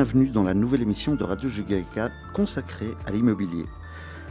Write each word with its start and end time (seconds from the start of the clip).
bienvenue 0.00 0.28
dans 0.28 0.44
la 0.44 0.54
nouvelle 0.54 0.80
émission 0.80 1.14
de 1.14 1.24
Radio 1.24 1.50
Jugaïka 1.50 2.10
consacrée 2.32 2.94
à 3.06 3.10
l'immobilier. 3.10 3.66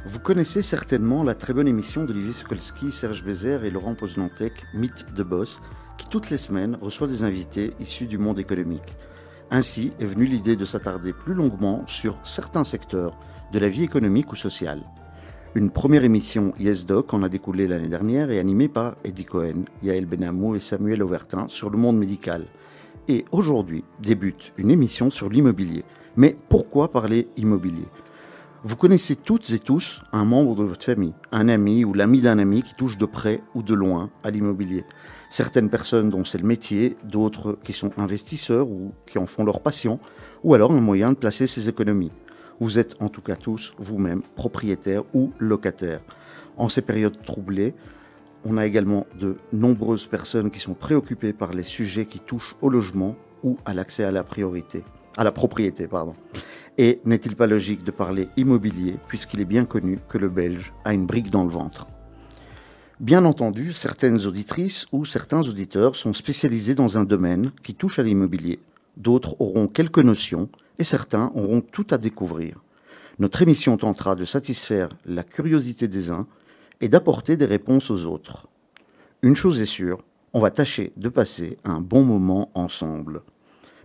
Vous 0.08 0.18
connaissez 0.18 0.64
certainement 0.64 1.24
la 1.24 1.36
très 1.36 1.54
bonne 1.54 1.68
émission 1.68 2.06
d'Olivier 2.06 2.34
Sokolski, 2.34 2.92
Serge 2.92 3.24
Bézère 3.24 3.64
et 3.64 3.70
Laurent 3.70 3.94
Poznantec, 3.94 4.66
Mythe 4.74 5.06
de 5.14 5.22
Boss, 5.22 5.62
qui 6.00 6.08
toutes 6.10 6.32
les 6.32 6.40
semaines 6.40 6.76
reçoit 6.82 7.06
des 7.06 7.22
invités 7.22 7.76
issus 7.80 8.08
du 8.08 8.18
monde 8.18 8.40
économique. 8.40 8.96
Ainsi 9.52 9.94
est 10.00 10.08
venue 10.08 10.26
l'idée 10.26 10.56
de 10.56 10.66
s'attarder 10.66 11.14
plus 11.14 11.36
longuement 11.36 11.84
sur 11.86 12.18
certains 12.24 12.64
secteurs 12.64 13.16
de 13.54 13.60
la 13.60 13.70
vie 13.70 13.84
économique 13.84 14.32
ou 14.32 14.36
sociale. 14.36 14.82
Une 15.54 15.70
première 15.70 16.04
émission 16.04 16.52
YesDoc 16.58 17.14
en 17.14 17.22
a 17.22 17.30
découlé 17.30 17.68
l'année 17.68 17.90
dernière 17.90 18.32
et 18.32 18.40
animée 18.40 18.70
par 18.70 18.96
Eddie 19.04 19.26
Cohen, 19.26 19.66
Yael 19.84 20.08
Benamou 20.08 20.56
et 20.56 20.62
Samuel 20.62 21.04
Auvertin 21.04 21.48
sur 21.48 21.70
le 21.70 21.78
monde 21.78 22.00
médical. 22.00 22.48
Et 23.12 23.26
aujourd'hui 23.32 23.84
débute 24.00 24.54
une 24.60 24.70
émission 24.70 25.10
sur 25.10 25.30
l'immobilier. 25.30 25.84
Mais 26.16 26.38
pourquoi 26.48 26.92
parler 26.92 27.28
immobilier? 27.38 27.88
Vous 28.64 28.76
connaissez 28.76 29.16
toutes 29.16 29.50
et 29.50 29.58
tous 29.58 30.02
un 30.12 30.26
membre 30.26 30.56
de 30.56 30.64
votre 30.64 30.86
famille, 30.86 31.16
un 31.32 31.50
ami 31.50 31.84
ou 31.84 31.96
l'ami 31.96 32.22
d'un 32.22 32.38
ami 32.38 32.62
qui 32.62 32.76
touche 32.76 33.00
de 33.00 33.08
près 33.08 33.42
ou 33.56 33.64
de 33.64 33.74
loin 33.74 34.12
à 34.24 34.30
l'immobilier. 34.30 34.86
Certaines 35.32 35.72
personnes 35.72 36.12
dont 36.12 36.24
c'est 36.24 36.38
le 36.38 36.46
métier, 36.46 36.98
d'autres 37.04 37.58
qui 37.64 37.74
sont 37.74 37.90
investisseurs 37.98 38.70
ou 38.70 38.94
qui 39.08 39.18
en 39.18 39.26
font 39.26 39.44
leur 39.44 39.62
passion, 39.62 40.00
ou 40.44 40.54
alors 40.54 40.72
un 40.72 40.80
moyen 40.80 41.14
de 41.14 41.18
placer 41.18 41.48
ses 41.48 41.68
économies. 41.68 42.12
Vous 42.60 42.78
êtes 42.78 42.96
en 43.02 43.10
tout 43.10 43.22
cas 43.22 43.36
tous 43.36 43.74
vous-même 43.80 44.22
propriétaires 44.36 45.04
ou 45.16 45.32
locataires. 45.40 46.02
En 46.58 46.70
ces 46.70 46.84
périodes 46.84 47.24
troublées, 47.24 47.74
on 48.46 48.58
a 48.58 48.66
également 48.66 49.06
de 49.20 49.38
nombreuses 49.52 50.08
personnes 50.08 50.52
qui 50.52 50.60
sont 50.60 50.74
préoccupées 50.74 51.34
par 51.34 51.54
les 51.54 51.64
sujets 51.64 52.06
qui 52.06 52.20
touchent 52.20 52.56
au 52.62 52.70
logement 52.70 53.16
ou 53.44 53.58
à 53.66 53.74
l'accès 53.74 54.04
à 54.04 54.12
la 54.12 54.24
priorité, 54.24 54.84
à 55.18 55.24
la 55.24 55.32
propriété. 55.32 55.88
Et 56.78 57.02
n'est-il 57.06 57.36
pas 57.36 57.48
logique 57.48 57.84
de 57.84 57.92
parler 57.92 58.30
immobilier 58.38 58.96
puisqu'il 59.08 59.42
est 59.42 59.46
bien 59.46 59.66
connu 59.66 60.00
que 60.08 60.18
le 60.18 60.30
Belge 60.30 60.74
a 60.86 60.94
une 60.94 61.06
brique 61.06 61.30
dans 61.30 61.44
le 61.44 61.50
ventre? 61.50 61.88
Bien 63.00 63.24
entendu, 63.24 63.72
certaines 63.72 64.26
auditrices 64.26 64.88
ou 64.92 65.06
certains 65.06 65.42
auditeurs 65.42 65.96
sont 65.96 66.14
spécialisés 66.14 66.76
dans 66.76 66.98
un 66.98 67.06
domaine 67.06 67.52
qui 67.64 67.74
touche 67.74 68.00
à 68.00 68.04
l'immobilier. 68.04 68.60
D'autres 68.98 69.40
auront 69.40 69.68
quelques 69.68 70.00
notions 70.00 70.50
et 70.80 70.84
certains 70.84 71.32
auront 71.34 71.62
tout 71.62 71.88
à 71.92 71.98
découvrir. 71.98 72.62
Notre 73.18 73.42
émission 73.42 73.78
tentera 73.78 74.16
de 74.16 74.26
satisfaire 74.26 74.90
la 75.06 75.24
curiosité 75.24 75.88
des 75.88 76.10
uns 76.10 76.28
et 76.82 76.90
d'apporter 76.90 77.38
des 77.38 77.46
réponses 77.46 77.92
aux 77.92 78.06
autres. 78.06 78.48
Une 79.22 79.36
chose 79.36 79.60
est 79.60 79.66
sûre, 79.66 80.04
on 80.34 80.40
va 80.40 80.52
tâcher 80.52 80.94
de 80.98 81.10
passer 81.10 81.58
un 81.64 81.82
bon 81.82 82.04
moment 82.04 82.52
ensemble. 82.54 83.22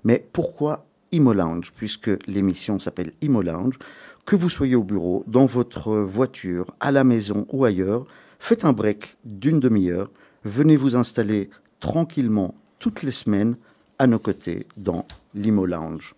Mais 0.04 0.26
pourquoi 0.32 0.86
Imo 1.12 1.32
Lounge, 1.32 1.72
puisque 1.76 2.10
l'émission 2.26 2.78
s'appelle 2.78 3.12
Imo 3.22 3.42
Lounge 3.42 3.78
Que 4.26 4.36
vous 4.36 4.50
soyez 4.50 4.76
au 4.76 4.82
bureau, 4.82 5.24
dans 5.26 5.46
votre 5.46 5.96
voiture, 5.96 6.74
à 6.80 6.90
la 6.90 7.04
maison 7.04 7.46
ou 7.50 7.64
ailleurs, 7.64 8.06
faites 8.38 8.64
un 8.64 8.72
break 8.72 9.16
d'une 9.24 9.60
demi-heure, 9.60 10.10
venez 10.44 10.76
vous 10.76 10.96
installer 10.96 11.50
tranquillement 11.80 12.54
toutes 12.78 13.02
les 13.02 13.10
semaines 13.10 13.56
à 13.98 14.06
nos 14.06 14.18
côtés 14.18 14.66
dans 14.76 15.06
l'Imo 15.34 15.66
Lounge. 15.66 16.14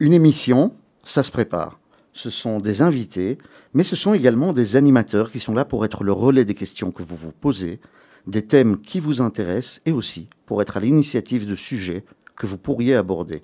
Une 0.00 0.12
émission, 0.12 0.74
ça 1.02 1.22
se 1.22 1.30
prépare 1.30 1.78
ce 2.14 2.30
sont 2.30 2.58
des 2.58 2.80
invités, 2.80 3.38
mais 3.74 3.82
ce 3.82 3.96
sont 3.96 4.14
également 4.14 4.52
des 4.52 4.76
animateurs 4.76 5.30
qui 5.30 5.40
sont 5.40 5.52
là 5.52 5.64
pour 5.64 5.84
être 5.84 6.04
le 6.04 6.12
relais 6.12 6.44
des 6.44 6.54
questions 6.54 6.92
que 6.92 7.02
vous 7.02 7.16
vous 7.16 7.32
posez, 7.32 7.80
des 8.26 8.42
thèmes 8.42 8.80
qui 8.80 9.00
vous 9.00 9.20
intéressent 9.20 9.82
et 9.84 9.92
aussi 9.92 10.28
pour 10.46 10.62
être 10.62 10.76
à 10.76 10.80
l'initiative 10.80 11.46
de 11.46 11.56
sujets 11.56 12.04
que 12.36 12.46
vous 12.46 12.56
pourriez 12.56 12.94
aborder. 12.94 13.42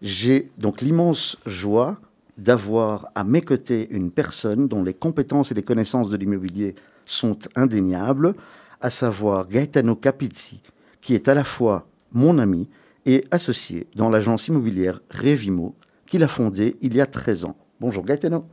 J'ai 0.00 0.50
donc 0.58 0.80
l'immense 0.80 1.36
joie 1.46 2.00
d'avoir 2.38 3.10
à 3.14 3.24
mes 3.24 3.42
côtés 3.42 3.88
une 3.90 4.10
personne 4.10 4.66
dont 4.66 4.82
les 4.82 4.94
compétences 4.94 5.52
et 5.52 5.54
les 5.54 5.62
connaissances 5.62 6.08
de 6.08 6.16
l'immobilier 6.16 6.74
sont 7.04 7.38
indéniables, 7.54 8.34
à 8.80 8.90
savoir 8.90 9.46
Gaetano 9.48 9.94
Capizzi, 9.94 10.60
qui 11.02 11.14
est 11.14 11.28
à 11.28 11.34
la 11.34 11.44
fois 11.44 11.86
mon 12.12 12.38
ami 12.38 12.68
et 13.04 13.24
associé 13.30 13.86
dans 13.94 14.08
l'agence 14.08 14.48
immobilière 14.48 15.00
Revimo, 15.10 15.74
qu'il 16.06 16.22
a 16.22 16.28
fondée 16.28 16.76
il 16.80 16.96
y 16.96 17.00
a 17.00 17.06
13 17.06 17.44
ans. 17.44 17.56
Bonjour 17.82 18.04
Gaetano. 18.04 18.44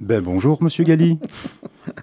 Ben 0.00 0.20
bonjour 0.20 0.60
Monsieur 0.60 0.82
Galli. 0.82 1.20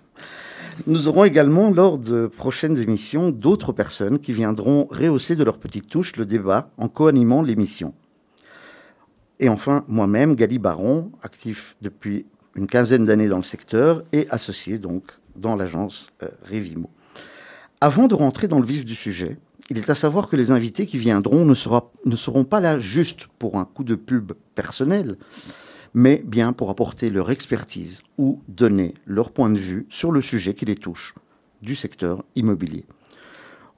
Nous 0.87 1.09
aurons 1.09 1.25
également 1.25 1.69
lors 1.69 1.97
de 1.97 2.27
prochaines 2.27 2.79
émissions 2.79 3.29
d'autres 3.29 3.73
personnes 3.73 4.19
qui 4.19 4.31
viendront 4.31 4.87
rehausser 4.89 5.35
de 5.35 5.43
leur 5.43 5.57
petite 5.57 5.89
touche 5.89 6.15
le 6.15 6.25
débat 6.25 6.71
en 6.77 6.87
co-animant 6.87 7.41
l'émission. 7.41 7.93
Et 9.41 9.49
enfin, 9.49 9.83
moi-même, 9.89 10.35
Gali 10.35 10.59
Baron, 10.59 11.11
actif 11.23 11.75
depuis 11.81 12.25
une 12.55 12.67
quinzaine 12.67 13.03
d'années 13.03 13.27
dans 13.27 13.35
le 13.35 13.43
secteur 13.43 14.03
et 14.13 14.27
associé 14.29 14.77
donc 14.77 15.03
dans 15.35 15.57
l'agence 15.57 16.07
euh, 16.23 16.29
Revimo. 16.49 16.89
Avant 17.81 18.07
de 18.07 18.15
rentrer 18.15 18.47
dans 18.47 18.59
le 18.59 18.65
vif 18.65 18.85
du 18.85 18.95
sujet, 18.95 19.37
il 19.69 19.77
est 19.77 19.89
à 19.89 19.95
savoir 19.95 20.29
que 20.29 20.37
les 20.37 20.51
invités 20.51 20.85
qui 20.85 20.99
viendront 20.99 21.43
ne, 21.43 21.53
ne 22.05 22.15
seront 22.15 22.45
pas 22.45 22.61
là 22.61 22.79
juste 22.79 23.27
pour 23.39 23.57
un 23.57 23.65
coup 23.65 23.83
de 23.83 23.95
pub 23.95 24.31
personnel, 24.55 25.17
mais 25.93 26.23
bien 26.25 26.53
pour 26.53 26.69
apporter 26.69 27.09
leur 27.09 27.31
expertise 27.31 28.01
ou 28.17 28.41
donner 28.47 28.93
leur 29.05 29.31
point 29.31 29.49
de 29.49 29.59
vue 29.59 29.85
sur 29.89 30.11
le 30.11 30.21
sujet 30.21 30.53
qui 30.53 30.65
les 30.65 30.75
touche 30.75 31.15
du 31.61 31.75
secteur 31.75 32.23
immobilier. 32.35 32.85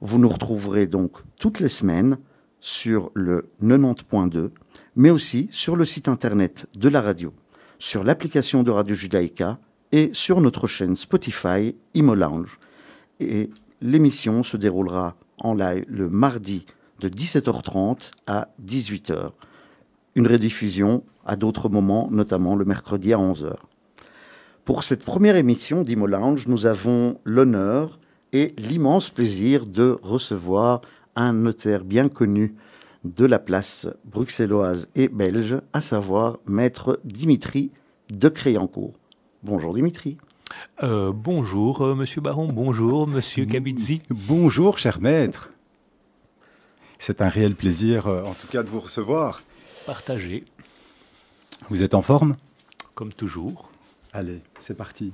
Vous 0.00 0.18
nous 0.18 0.28
retrouverez 0.28 0.86
donc 0.86 1.12
toutes 1.38 1.60
les 1.60 1.68
semaines 1.68 2.18
sur 2.60 3.10
le 3.14 3.50
90.2, 3.62 4.50
mais 4.96 5.10
aussi 5.10 5.48
sur 5.50 5.76
le 5.76 5.84
site 5.84 6.08
internet 6.08 6.66
de 6.74 6.88
la 6.88 7.00
radio, 7.00 7.32
sur 7.78 8.04
l'application 8.04 8.62
de 8.62 8.70
Radio 8.70 8.94
Judaïka 8.94 9.58
et 9.92 10.10
sur 10.12 10.40
notre 10.40 10.66
chaîne 10.66 10.96
Spotify 10.96 11.74
Imo 11.94 12.14
Lounge. 12.14 12.58
Et 13.20 13.50
l'émission 13.80 14.42
se 14.44 14.56
déroulera 14.56 15.16
en 15.38 15.54
live 15.54 15.84
le 15.88 16.08
mardi 16.08 16.64
de 17.00 17.08
17h30 17.08 18.10
à 18.26 18.48
18h. 18.64 19.30
Une 20.14 20.26
rediffusion 20.26 21.02
à 21.26 21.36
d'autres 21.36 21.68
moments, 21.68 22.08
notamment 22.10 22.54
le 22.54 22.64
mercredi 22.64 23.12
à 23.12 23.18
11h. 23.18 23.54
Pour 24.64 24.84
cette 24.84 25.04
première 25.04 25.36
émission 25.36 25.82
d'Imo 25.82 26.06
Lounge, 26.06 26.46
nous 26.46 26.66
avons 26.66 27.18
l'honneur 27.24 27.98
et 28.32 28.54
l'immense 28.56 29.10
plaisir 29.10 29.66
de 29.66 29.98
recevoir 30.02 30.80
un 31.16 31.32
notaire 31.32 31.84
bien 31.84 32.08
connu 32.08 32.54
de 33.04 33.26
la 33.26 33.38
place 33.38 33.88
bruxelloise 34.04 34.88
et 34.94 35.08
belge, 35.08 35.56
à 35.72 35.80
savoir 35.80 36.38
maître 36.46 37.00
Dimitri 37.04 37.70
de 38.10 38.28
Créancourt. 38.28 38.94
Bonjour 39.42 39.74
Dimitri. 39.74 40.16
Euh, 40.82 41.12
bonjour 41.14 41.82
euh, 41.82 41.94
Monsieur 41.94 42.20
Baron, 42.20 42.48
bonjour 42.48 43.06
Monsieur 43.06 43.44
Kabitzi. 43.44 44.00
Bonjour 44.10 44.78
cher 44.78 45.00
maître. 45.00 45.50
C'est 46.98 47.20
un 47.20 47.28
réel 47.28 47.54
plaisir 47.54 48.06
euh, 48.06 48.22
en 48.22 48.34
tout 48.34 48.46
cas 48.46 48.62
de 48.62 48.70
vous 48.70 48.80
recevoir. 48.80 49.42
Partagé. 49.86 50.44
Vous 51.68 51.82
êtes 51.82 51.94
en 51.94 52.00
forme? 52.00 52.36
Comme 52.94 53.12
toujours. 53.12 53.70
Allez, 54.14 54.40
c'est 54.58 54.76
parti. 54.76 55.12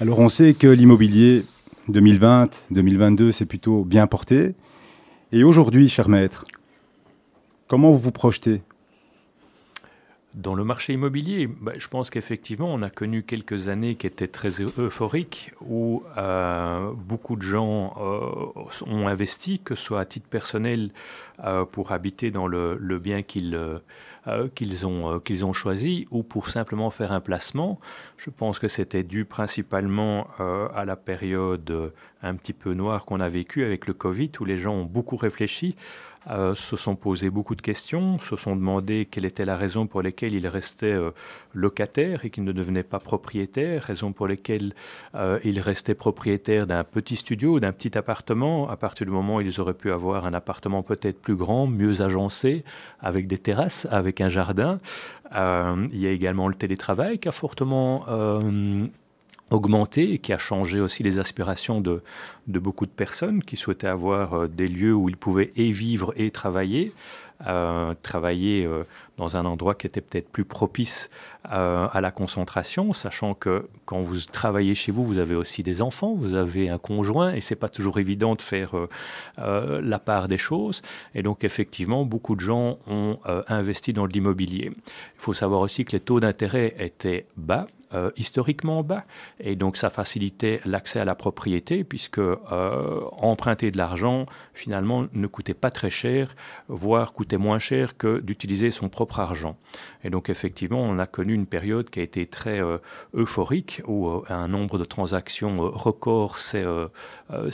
Alors 0.00 0.18
on 0.18 0.28
sait 0.28 0.54
que 0.54 0.66
l'immobilier 0.66 1.44
2020, 1.88 2.66
2022, 2.72 3.30
c'est 3.30 3.46
plutôt 3.46 3.84
bien 3.84 4.08
porté. 4.08 4.54
Et 5.30 5.44
aujourd'hui, 5.44 5.88
cher 5.88 6.08
maître, 6.08 6.44
comment 7.68 7.92
vous 7.92 7.98
vous 7.98 8.10
projetez? 8.10 8.62
Dans 10.34 10.54
le 10.54 10.64
marché 10.64 10.92
immobilier, 10.92 11.46
bah, 11.46 11.72
je 11.78 11.86
pense 11.86 12.10
qu'effectivement, 12.10 12.72
on 12.72 12.82
a 12.82 12.90
connu 12.90 13.22
quelques 13.22 13.68
années 13.68 13.94
qui 13.94 14.06
étaient 14.06 14.28
très 14.28 14.60
euphoriques, 14.60 15.52
où 15.60 16.02
euh, 16.16 16.90
beaucoup 16.92 17.36
de 17.36 17.42
gens 17.42 17.94
euh, 18.00 18.62
ont 18.86 19.06
investi, 19.06 19.60
que 19.60 19.76
ce 19.76 19.84
soit 19.84 20.00
à 20.00 20.04
titre 20.04 20.26
personnel 20.28 20.90
euh, 21.44 21.64
pour 21.64 21.92
habiter 21.92 22.32
dans 22.32 22.48
le, 22.48 22.76
bien 22.98 23.22
qu'ils 23.22 23.56
ont, 24.86 25.52
choisi 25.52 26.08
ou 26.10 26.24
pour 26.24 26.48
simplement 26.48 26.90
faire 26.90 27.12
un 27.12 27.20
placement. 27.20 27.78
Je 28.16 28.30
pense 28.30 28.58
que 28.58 28.66
c'était 28.68 29.04
dû 29.04 29.24
principalement 29.24 30.26
à 30.38 30.84
la 30.84 30.96
période 30.96 31.92
un 32.24 32.34
petit 32.34 32.52
peu 32.52 32.74
noire 32.74 33.04
qu'on 33.04 33.20
a 33.20 33.28
vécue 33.28 33.64
avec 33.64 33.86
le 33.86 33.94
Covid, 33.94 34.32
où 34.40 34.44
les 34.44 34.58
gens 34.58 34.74
ont 34.74 34.84
beaucoup 34.84 35.16
réfléchi 35.16 35.76
euh, 36.30 36.54
se 36.54 36.76
sont 36.76 36.96
posés 36.96 37.28
beaucoup 37.28 37.54
de 37.54 37.60
questions, 37.60 38.18
se 38.18 38.34
sont 38.36 38.56
demandé 38.56 39.06
quelle 39.10 39.26
était 39.26 39.44
la 39.44 39.58
raison 39.58 39.86
pour 39.86 40.00
laquelle 40.00 40.32
ils 40.32 40.48
restaient 40.48 40.86
euh, 40.86 41.10
locataires 41.52 42.24
et 42.24 42.30
qu'ils 42.30 42.44
ne 42.44 42.52
devenaient 42.52 42.82
pas 42.82 42.98
propriétaires, 42.98 43.82
raison 43.82 44.12
pour 44.12 44.26
laquelle 44.26 44.74
euh, 45.14 45.38
ils 45.44 45.60
restaient 45.60 45.94
propriétaires 45.94 46.66
d'un 46.66 46.82
petit 46.82 47.16
studio 47.16 47.60
d'un 47.60 47.72
petit 47.72 47.98
appartement, 47.98 48.70
à 48.70 48.76
partir 48.76 49.04
du 49.04 49.12
moment 49.12 49.36
où 49.36 49.40
ils 49.42 49.60
auraient 49.60 49.74
pu 49.74 49.92
avoir 49.92 50.24
un 50.24 50.32
appartement 50.32 50.82
peut-être 50.82 51.20
plus 51.20 51.36
grand, 51.36 51.66
mieux 51.66 52.00
agencé, 52.00 52.64
avec 53.00 53.26
des 53.26 53.38
terrasses, 53.38 53.86
avec 53.90 54.22
un 54.22 54.30
jardin. 54.30 54.80
il 55.30 55.98
y 55.98 56.06
a 56.06 56.10
également 56.10 56.48
le 56.48 56.54
télétravail 56.54 57.18
qui 57.18 57.28
a 57.28 57.32
fortement 57.32 58.06
augmenté 59.50 60.12
et 60.12 60.18
qui 60.18 60.32
a 60.32 60.38
changé 60.38 60.80
aussi 60.80 61.02
les 61.02 61.18
aspirations 61.18 61.80
de, 61.80 62.02
de 62.46 62.58
beaucoup 62.58 62.86
de 62.86 62.90
personnes 62.90 63.42
qui 63.42 63.56
souhaitaient 63.56 63.86
avoir 63.86 64.34
euh, 64.34 64.48
des 64.48 64.68
lieux 64.68 64.94
où 64.94 65.08
ils 65.08 65.16
pouvaient 65.16 65.50
et 65.56 65.70
vivre 65.70 66.12
et 66.16 66.30
travailler. 66.30 66.92
Euh, 67.48 67.94
travailler 68.00 68.64
euh, 68.64 68.84
dans 69.18 69.36
un 69.36 69.44
endroit 69.44 69.74
qui 69.74 69.88
était 69.88 70.00
peut-être 70.00 70.28
plus 70.28 70.44
propice 70.44 71.10
à 71.44 72.00
la 72.00 72.10
concentration, 72.10 72.94
sachant 72.94 73.34
que 73.34 73.68
quand 73.84 74.00
vous 74.00 74.18
travaillez 74.20 74.74
chez 74.74 74.92
vous, 74.92 75.04
vous 75.04 75.18
avez 75.18 75.34
aussi 75.34 75.62
des 75.62 75.82
enfants, 75.82 76.14
vous 76.14 76.34
avez 76.34 76.70
un 76.70 76.78
conjoint, 76.78 77.34
et 77.34 77.42
c'est 77.42 77.54
pas 77.54 77.68
toujours 77.68 77.98
évident 77.98 78.34
de 78.34 78.40
faire 78.40 78.70
la 79.36 79.98
part 79.98 80.26
des 80.26 80.38
choses. 80.38 80.80
Et 81.14 81.22
donc 81.22 81.44
effectivement, 81.44 82.06
beaucoup 82.06 82.34
de 82.34 82.40
gens 82.40 82.78
ont 82.86 83.18
investi 83.48 83.92
dans 83.92 84.06
l'immobilier. 84.06 84.72
Il 84.74 85.18
faut 85.18 85.34
savoir 85.34 85.60
aussi 85.60 85.84
que 85.84 85.92
les 85.92 86.00
taux 86.00 86.18
d'intérêt 86.18 86.74
étaient 86.78 87.26
bas 87.36 87.66
euh, 87.94 88.10
historiquement 88.16 88.82
bas. 88.82 89.04
Et 89.40 89.56
donc 89.56 89.76
ça 89.76 89.90
facilitait 89.90 90.60
l'accès 90.64 91.00
à 91.00 91.04
la 91.04 91.14
propriété 91.14 91.84
puisque 91.84 92.18
euh, 92.18 93.00
emprunter 93.12 93.70
de 93.70 93.76
l'argent 93.76 94.26
finalement 94.52 95.06
ne 95.12 95.26
coûtait 95.26 95.54
pas 95.54 95.70
très 95.70 95.90
cher, 95.90 96.34
voire 96.68 97.12
coûtait 97.12 97.36
moins 97.36 97.58
cher 97.58 97.96
que 97.96 98.18
d'utiliser 98.18 98.70
son 98.70 98.88
propre 98.88 99.20
argent. 99.20 99.56
Et 100.02 100.10
donc 100.10 100.28
effectivement 100.28 100.80
on 100.80 100.98
a 100.98 101.06
connu 101.06 101.34
une 101.34 101.46
période 101.46 101.90
qui 101.90 102.00
a 102.00 102.02
été 102.02 102.26
très 102.26 102.60
euh, 102.60 102.78
euphorique 103.14 103.82
où 103.86 104.10
un 104.28 104.48
nombre 104.48 104.78
de 104.78 104.84
transactions 104.84 105.70
record 105.70 106.38
s'est 106.38 106.66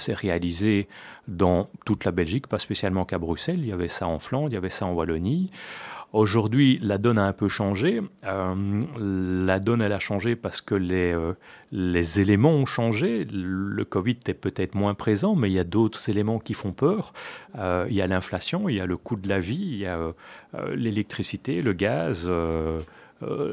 réalisé 0.08 0.88
dans 1.28 1.68
toute 1.84 2.04
la 2.04 2.10
Belgique, 2.12 2.46
pas 2.46 2.58
spécialement 2.58 3.04
qu'à 3.04 3.18
Bruxelles. 3.18 3.60
Il 3.60 3.68
y 3.68 3.72
avait 3.72 3.88
ça 3.88 4.06
en 4.06 4.18
Flandre, 4.18 4.48
il 4.48 4.54
y 4.54 4.56
avait 4.56 4.70
ça 4.70 4.86
en 4.86 4.92
Wallonie. 4.92 5.50
Aujourd'hui, 6.12 6.80
la 6.82 6.98
donne 6.98 7.18
a 7.18 7.24
un 7.24 7.32
peu 7.32 7.48
changé. 7.48 8.00
Euh, 8.24 8.82
la 9.44 9.60
donne, 9.60 9.80
elle 9.80 9.92
a 9.92 10.00
changé 10.00 10.34
parce 10.34 10.60
que 10.60 10.74
les, 10.74 11.12
euh, 11.12 11.34
les 11.70 12.18
éléments 12.18 12.50
ont 12.50 12.66
changé. 12.66 13.26
Le 13.30 13.84
Covid 13.84 14.18
est 14.26 14.34
peut-être 14.34 14.74
moins 14.74 14.94
présent, 14.94 15.36
mais 15.36 15.50
il 15.50 15.52
y 15.52 15.60
a 15.60 15.64
d'autres 15.64 16.08
éléments 16.08 16.40
qui 16.40 16.54
font 16.54 16.72
peur. 16.72 17.12
Euh, 17.56 17.86
il 17.88 17.94
y 17.94 18.02
a 18.02 18.08
l'inflation, 18.08 18.68
il 18.68 18.74
y 18.74 18.80
a 18.80 18.86
le 18.86 18.96
coût 18.96 19.14
de 19.14 19.28
la 19.28 19.38
vie, 19.38 19.54
il 19.54 19.78
y 19.78 19.86
a 19.86 19.98
l'électricité, 20.74 21.62
le 21.62 21.72
gaz. 21.72 22.28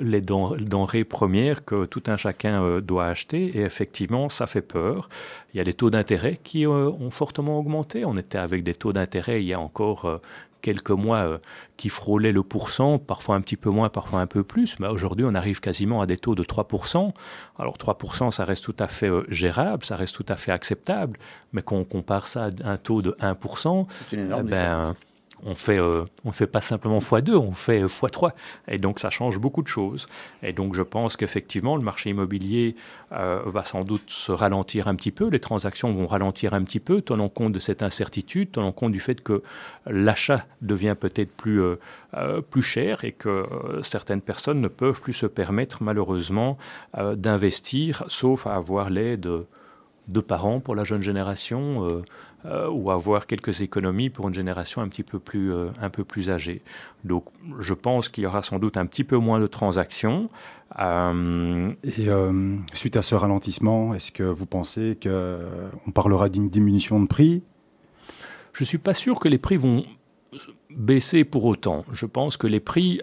les 0.01 0.21
denrées 0.21 1.03
premières 1.03 1.65
que 1.65 1.85
tout 1.85 2.03
un 2.07 2.17
chacun 2.17 2.79
doit 2.79 3.05
acheter. 3.05 3.57
Et 3.57 3.61
effectivement, 3.61 4.29
ça 4.29 4.47
fait 4.47 4.61
peur. 4.61 5.09
Il 5.53 5.57
y 5.57 5.59
a 5.59 5.63
les 5.63 5.73
taux 5.73 5.91
d'intérêt 5.91 6.39
qui 6.43 6.65
ont 6.65 7.11
fortement 7.11 7.59
augmenté. 7.59 8.03
On 8.03 8.17
était 8.17 8.39
avec 8.39 8.63
des 8.63 8.73
taux 8.73 8.93
d'intérêt 8.93 9.43
il 9.43 9.47
y 9.47 9.53
a 9.53 9.59
encore 9.59 10.21
quelques 10.61 10.91
mois 10.91 11.19
euh, 11.19 11.37
qui 11.77 11.89
frôlaient 11.89 12.31
le 12.31 12.43
pourcent, 12.43 12.97
parfois 12.99 13.35
un 13.35 13.41
petit 13.41 13.57
peu 13.57 13.69
moins, 13.69 13.89
parfois 13.89 14.19
un 14.19 14.27
peu 14.27 14.43
plus, 14.43 14.79
mais 14.79 14.87
aujourd'hui 14.87 15.25
on 15.25 15.35
arrive 15.35 15.59
quasiment 15.59 16.01
à 16.01 16.05
des 16.05 16.17
taux 16.17 16.35
de 16.35 16.43
3%. 16.43 17.13
Alors 17.59 17.77
3% 17.77 18.31
ça 18.31 18.45
reste 18.45 18.63
tout 18.63 18.75
à 18.79 18.87
fait 18.87 19.09
euh, 19.09 19.23
gérable, 19.29 19.85
ça 19.85 19.95
reste 19.95 20.15
tout 20.15 20.25
à 20.27 20.35
fait 20.35 20.51
acceptable, 20.51 21.17
mais 21.53 21.61
quand 21.61 21.75
on 21.75 21.85
compare 21.85 22.27
ça 22.27 22.49
à 22.63 22.69
un 22.69 22.77
taux 22.77 23.01
de 23.01 23.11
1%, 23.19 23.87
c'est 24.09 24.15
une 24.15 24.25
énorme 24.25 24.47
eh 24.51 25.06
on 25.43 25.55
fait, 25.55 25.79
euh, 25.79 26.03
fait 26.31 26.47
pas 26.47 26.61
simplement 26.61 26.99
x2, 26.99 27.35
on 27.35 27.53
fait 27.53 27.83
x3. 27.83 28.31
Et 28.67 28.77
donc 28.77 28.99
ça 28.99 29.09
change 29.09 29.39
beaucoup 29.39 29.61
de 29.61 29.67
choses. 29.67 30.07
Et 30.43 30.53
donc 30.53 30.75
je 30.75 30.81
pense 30.81 31.17
qu'effectivement, 31.17 31.75
le 31.75 31.83
marché 31.83 32.09
immobilier 32.09 32.75
euh, 33.11 33.41
va 33.45 33.63
sans 33.63 33.83
doute 33.83 34.09
se 34.09 34.31
ralentir 34.31 34.87
un 34.87 34.95
petit 34.95 35.11
peu, 35.11 35.29
les 35.29 35.39
transactions 35.39 35.93
vont 35.93 36.07
ralentir 36.07 36.53
un 36.53 36.63
petit 36.63 36.79
peu, 36.79 37.01
tenant 37.01 37.29
compte 37.29 37.53
de 37.53 37.59
cette 37.59 37.83
incertitude, 37.83 38.51
tenant 38.51 38.71
compte 38.71 38.91
du 38.91 38.99
fait 38.99 39.21
que 39.21 39.43
l'achat 39.85 40.45
devient 40.61 40.95
peut-être 40.99 41.31
plus, 41.31 41.61
euh, 41.61 42.41
plus 42.49 42.61
cher 42.61 43.03
et 43.03 43.11
que 43.11 43.45
certaines 43.83 44.21
personnes 44.21 44.61
ne 44.61 44.67
peuvent 44.67 45.01
plus 45.01 45.13
se 45.13 45.25
permettre 45.25 45.83
malheureusement 45.83 46.57
d'investir, 47.15 48.03
sauf 48.07 48.47
à 48.47 48.55
avoir 48.55 48.89
l'aide 48.89 49.29
de 50.07 50.21
parents 50.21 50.59
pour 50.59 50.75
la 50.75 50.83
jeune 50.83 51.01
génération 51.01 51.87
euh, 52.45 52.69
ou 52.69 52.91
avoir 52.91 53.25
quelques 53.25 53.61
économies 53.61 54.09
pour 54.09 54.27
une 54.27 54.33
génération 54.33 54.81
un 54.81 54.87
petit 54.87 55.03
peu 55.03 55.19
plus, 55.19 55.51
euh, 55.51 55.69
un 55.81 55.89
peu 55.89 56.03
plus 56.03 56.29
âgée. 56.29 56.61
Donc 57.03 57.25
je 57.59 57.73
pense 57.73 58.09
qu'il 58.09 58.23
y 58.23 58.27
aura 58.27 58.43
sans 58.43 58.59
doute 58.59 58.77
un 58.77 58.85
petit 58.85 59.03
peu 59.03 59.17
moins 59.17 59.39
de 59.39 59.47
transactions. 59.47 60.29
Euh, 60.79 61.71
Et 61.83 62.07
suite 62.73 62.95
à 62.95 63.01
ce 63.01 63.15
ralentissement, 63.15 63.93
est-ce 63.93 64.11
que 64.11 64.23
vous 64.23 64.45
pensez 64.45 64.97
qu'on 65.01 65.91
parlera 65.91 66.29
d'une 66.29 66.49
diminution 66.49 66.99
de 67.01 67.07
prix? 67.07 67.43
Je 68.53 68.63
ne 68.63 68.65
suis 68.65 68.77
pas 68.77 68.93
sûr 68.93 69.19
que 69.19 69.27
les 69.27 69.37
prix 69.37 69.57
vont 69.57 69.85
baisser 70.69 71.23
pour 71.23 71.45
autant. 71.45 71.85
Je 71.91 72.05
pense 72.05 72.37
que 72.37 72.47
les 72.47 72.59
prix 72.59 73.01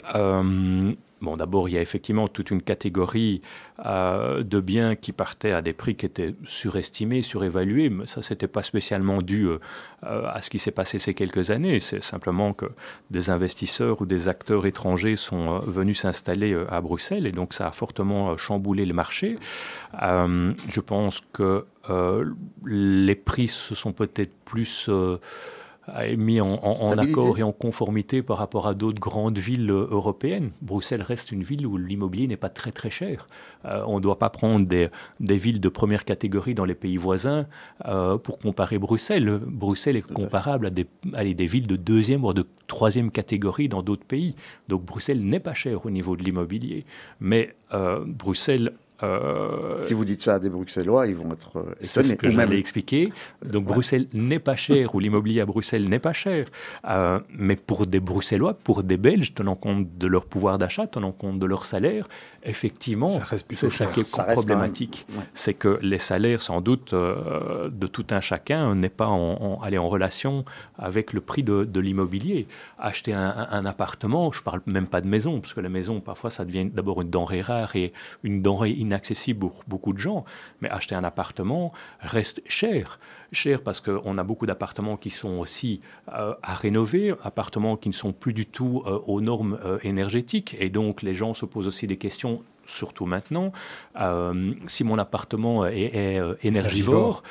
Bon, 1.25 1.39
d'abord, 1.39 1.71
il 1.71 1.75
y 1.75 1.79
a 1.79 1.81
effectivement 1.81 2.29
toute 2.29 2.51
une 2.51 2.61
catégorie 2.61 3.41
euh, 3.87 4.43
de 4.43 4.61
biens 4.61 4.95
qui 4.95 5.13
partaient 5.13 5.53
à 5.53 5.63
des 5.63 5.73
prix 5.73 5.97
qui 5.97 6.05
étaient 6.05 6.35
surestimés, 6.45 7.23
surévalués, 7.23 7.89
mais 7.89 8.07
ça, 8.07 8.21
n'était 8.29 8.47
pas 8.47 8.63
spécialement 8.63 9.23
dû 9.23 9.47
euh, 9.49 9.59
à 10.03 10.43
ce 10.43 10.51
qui 10.51 10.59
s'est 10.59 10.71
passé 10.71 10.99
ces 10.99 11.15
quelques 11.15 11.51
années. 11.51 11.81
C'est 11.81 12.05
simplement 12.05 12.53
que 12.53 12.67
des 13.11 13.31
investisseurs 13.31 14.03
ou 14.03 14.07
des 14.07 14.29
acteurs 14.29 14.67
étrangers 14.67 15.17
sont 15.17 15.55
euh, 15.55 15.59
venus 15.61 16.01
s'installer 16.01 16.55
à 16.69 16.83
Bruxelles 16.83 17.27
et 17.27 17.33
donc 17.33 17.55
ça 17.55 17.69
a 17.69 17.73
fortement 17.73 18.37
chamboulé 18.37 18.85
le 18.85 18.93
marché. 18.93 19.39
je 19.95 20.81
pense 20.81 21.23
que 21.33 21.65
les 22.67 23.15
prix 23.15 23.49
se 23.49 23.75
sont 23.75 23.93
peut-être 23.93 24.35
plus 24.45 24.91
mis 26.17 26.41
en, 26.41 26.99
accord 26.99 27.39
et 27.39 27.43
en 27.43 27.53
conformité 27.53 28.23
par 28.23 28.39
rapport 28.39 28.67
à 28.67 28.75
d'autres 28.75 29.01
grandes 29.01 29.39
villes 29.39 29.71
euh, 29.71 29.87
européennes. 29.91 30.51
Bruxelles 30.63 31.03
reste 31.03 31.33
une 31.33 31.43
ville 31.43 31.67
où 31.67 31.77
l'immobilier 31.77 32.27
n'est 32.27 32.37
pas 32.37 32.49
très 32.49 32.73
très 32.73 32.91
cher. 32.91 33.27
Euh, 33.65 33.83
on 33.87 33.97
ne 33.97 34.01
doit 34.01 34.19
pas 34.19 34.31
prendre 34.31 34.67
des, 34.67 34.89
des, 35.21 35.37
villes 35.37 35.61
de 35.61 35.69
première 35.69 36.05
catégorie 36.05 36.55
dans 36.55 36.65
les 36.65 36.75
pays 36.75 36.97
voisins 36.97 37.47
euh, 37.87 38.17
pour 38.17 38.39
comparer 38.39 38.79
Bruxelles. 38.79 39.41
Bruxelles 39.47 39.97
est 39.97 40.13
comparable 40.13 40.67
à 40.67 40.71
des, 40.71 40.87
à 41.13 41.25
des 41.25 41.47
villes 41.47 41.67
de 41.67 41.77
deuxième 41.77 42.25
ou 42.25 42.33
de 42.33 42.47
troisième 42.67 43.11
catégorie 43.11 43.69
dans 43.69 43.83
d'autres 43.83 44.07
pays. 44.07 44.35
Donc 44.69 44.85
Bruxelles 44.85 45.23
n'est 45.23 45.41
pas 45.41 45.55
cher 45.55 45.85
au 45.85 45.91
niveau 45.91 46.17
de 46.17 46.23
l'immobilier. 46.23 46.85
Mais 47.21 47.55
Bruxelles 48.07 48.73
euh, 49.03 49.79
si 49.81 49.93
vous 49.93 50.05
dites 50.05 50.23
ça 50.23 50.35
à 50.35 50.39
des 50.39 50.49
Bruxellois, 50.49 51.07
ils 51.07 51.17
vont 51.17 51.33
être 51.33 51.49
étonnés. 51.49 51.75
C'est 51.81 52.03
ce 52.03 52.15
que 52.15 52.31
j'allais 52.31 52.59
expliquer. 52.59 53.13
Donc 53.45 53.65
Bruxelles 53.65 54.07
n'est 54.13 54.39
pas 54.39 54.57
cher, 54.57 54.95
ou 54.95 55.01
l'immobilier 55.01 55.41
à 55.41 55.47
Bruxelles 55.47 55.89
n'est 55.89 55.99
pas 55.99 56.13
cher. 56.13 56.47
Euh, 56.89 57.19
mais 57.37 57.57
pour 57.57 57.87
des 57.87 58.01
Bruxellois, 58.01 58.55
pour 58.55 58.85
des 58.85 58.97
Belges, 58.97 59.35
tenant 59.35 59.57
compte 59.57 59.99
de 59.99 60.07
leur 60.07 60.27
pouvoir 60.27 60.59
d'achat, 60.59 60.87
tenant 60.87 61.13
compte 61.13 61.39
de 61.39 61.47
leur 61.47 61.67
salaire, 61.67 62.09
effectivement, 62.45 63.09
c'est 63.09 63.71
ça 63.71 63.87
qui 63.87 64.01
est 64.01 64.11
problématique. 64.11 65.07
C'est 65.35 65.55
que 65.55 65.79
les 65.83 65.99
salaires, 65.99 66.41
sans 66.41 66.61
doute, 66.61 66.93
euh, 66.93 67.71
de 67.71 67.87
tout 67.87 68.07
un 68.11 68.21
chacun 68.21 68.75
n'est 68.75 68.89
pas 68.89 69.09
en, 69.09 69.61
en 69.61 69.89
relation 69.89 70.45
avec 70.79 71.13
le 71.13 71.21
prix 71.21 71.43
de, 71.43 71.81
l'immobilier. 71.81 72.47
Acheter 72.79 73.13
un, 73.13 73.49
un, 73.51 73.67
appartement, 73.67 74.31
je 74.33 74.41
ne 74.41 74.45
parle 74.45 74.61
même 74.67 74.87
pas 74.87 75.01
de 75.01 75.09
maison, 75.09 75.41
parce 75.41 75.53
que 75.53 75.61
la 75.61 75.69
maison, 75.69 76.01
parfois, 76.01 76.31
ça 76.31 76.45
devient 76.45 76.67
d'abord 76.67 77.03
une 77.03 77.11
denrée 77.11 77.43
rare 77.43 77.75
et 77.77 77.93
une 78.23 78.41
denrée 78.41 78.71
inaccessible 78.85 79.41
pour 79.41 79.65
beaucoup 79.67 79.93
de 79.93 79.99
gens. 79.99 80.25
Mais 80.61 80.71
acheter 80.71 80.95
un 80.95 81.05
appartement 81.05 81.73
reste 82.01 82.43
cher. 82.47 82.99
Cher 83.33 83.63
parce 83.63 83.81
qu'on 83.81 84.19
a 84.19 84.23
beaucoup 84.23 84.47
d'appartements 84.47 84.97
qui 84.97 85.11
sont 85.11 85.39
aussi 85.39 85.81
euh, 86.13 86.35
à 86.43 86.55
rénover, 86.55 87.15
appartements 87.23 87.77
qui 87.77 87.89
ne 87.89 87.95
sont 87.95 88.13
plus 88.13 88.33
du 88.33 88.47
tout 88.47 88.83
euh, 88.87 88.99
aux 89.07 89.21
normes 89.21 89.59
euh, 89.65 89.79
énergétiques. 89.83 90.57
Et 90.59 90.71
donc 90.71 91.03
les 91.03 91.15
gens 91.15 91.35
se 91.35 91.47
posent 91.47 91.67
aussi 91.67 91.87
des 91.87 91.97
questions 91.97 92.43
surtout 92.67 93.05
maintenant, 93.05 93.53
si 94.69 94.85
mon 94.85 94.97
appartement 94.97 95.67
est, 95.67 96.19
énergivore, 96.43 97.23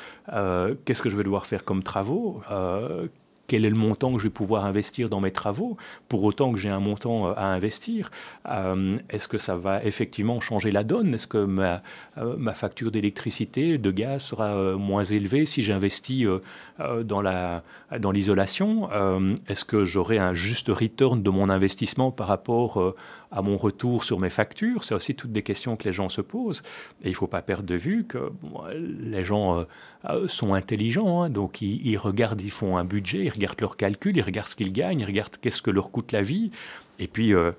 qu'est-ce 0.84 1.02
que 1.02 1.10
je 1.10 1.16
vais 1.16 1.24
devoir 1.24 1.44
faire 1.44 1.64
comme 1.64 1.82
travaux? 1.82 2.40
Quel 3.46 3.64
est 3.64 3.70
le 3.70 3.76
montant 3.76 4.12
que 4.12 4.18
je 4.18 4.24
vais 4.24 4.30
pouvoir 4.30 4.64
investir 4.64 5.08
dans 5.08 5.20
mes 5.20 5.30
travaux, 5.30 5.76
pour 6.08 6.24
autant 6.24 6.52
que 6.52 6.58
j'ai 6.58 6.70
un 6.70 6.80
montant 6.80 7.28
euh, 7.28 7.32
à 7.36 7.46
investir. 7.46 8.10
Euh, 8.48 8.98
est-ce 9.10 9.28
que 9.28 9.38
ça 9.38 9.56
va 9.56 9.84
effectivement 9.84 10.40
changer 10.40 10.70
la 10.70 10.84
donne? 10.84 11.14
Est-ce 11.14 11.26
que 11.26 11.44
ma, 11.44 11.82
euh, 12.18 12.52
facture 12.54 12.90
d'électricité, 12.90 13.78
de 13.78 13.90
gaz 13.90 14.22
sera 14.22 14.76
moins 14.76 15.02
élevée 15.02 15.44
si 15.44 15.62
j'investis 15.62 16.26
dans, 17.02 17.20
la, 17.20 17.64
dans 17.98 18.12
l'isolation? 18.12 18.88
Est-ce 19.48 19.64
que 19.64 19.84
j'aurai 19.84 20.18
un 20.18 20.34
juste 20.34 20.68
return 20.68 21.20
de 21.20 21.30
mon 21.30 21.50
investissement 21.50 22.12
par 22.12 22.28
rapport 22.28 22.94
à 23.32 23.42
mon 23.42 23.56
retour 23.56 24.04
sur 24.04 24.20
mes 24.20 24.30
factures? 24.30 24.84
C'est 24.84 24.94
aussi 24.94 25.16
toutes 25.16 25.32
des 25.32 25.42
questions 25.42 25.76
que 25.76 25.84
les 25.84 25.92
gens 25.92 26.08
se 26.08 26.20
posent. 26.20 26.62
Et 27.02 27.08
il 27.08 27.10
ne 27.10 27.16
faut 27.16 27.26
pas 27.26 27.42
perdre 27.42 27.64
de 27.64 27.74
vue 27.74 28.04
que 28.04 28.30
les 28.78 29.24
gens 29.24 29.64
sont 30.28 30.54
intelligents, 30.54 31.22
hein, 31.22 31.30
donc 31.30 31.60
ils, 31.60 31.84
ils 31.84 31.98
regardent, 31.98 32.40
ils 32.40 32.52
font 32.52 32.76
un 32.76 32.84
budget, 32.84 33.24
regardent 33.34 33.60
leurs 33.60 33.76
calculs, 33.76 34.16
ils 34.16 34.22
regardent 34.22 34.48
ce 34.48 34.56
qu'ils 34.56 34.72
gagnent, 34.72 35.00
ils 35.00 35.06
regardent 35.06 35.36
qu'est-ce 35.40 35.62
que 35.62 35.70
leur 35.70 35.90
coûte 35.90 36.12
la 36.12 36.22
vie. 36.22 36.50
Et 36.98 37.06
puis, 37.06 37.34
euh, 37.34 37.52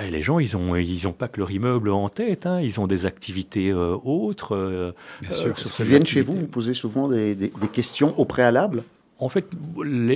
les 0.00 0.22
gens, 0.22 0.38
ils 0.38 0.56
n'ont 0.56 0.76
ils 0.76 1.06
ont 1.06 1.12
pas 1.12 1.28
que 1.28 1.38
leur 1.38 1.50
immeuble 1.50 1.90
en 1.90 2.08
tête, 2.08 2.46
hein. 2.46 2.60
ils 2.60 2.80
ont 2.80 2.86
des 2.86 3.06
activités 3.06 3.70
euh, 3.70 3.96
autres. 4.04 4.54
Euh, 4.54 4.92
Bien 5.22 5.32
sûr. 5.32 5.54
Ils 5.78 5.84
viennent 5.84 6.06
chez 6.06 6.20
vous, 6.20 6.34
vous 6.34 6.46
posez 6.46 6.74
souvent 6.74 7.08
des, 7.08 7.34
des, 7.34 7.50
questions 7.72 8.18
au 8.18 8.24
préalable 8.24 8.82
en 9.18 9.28
fait, 9.28 9.46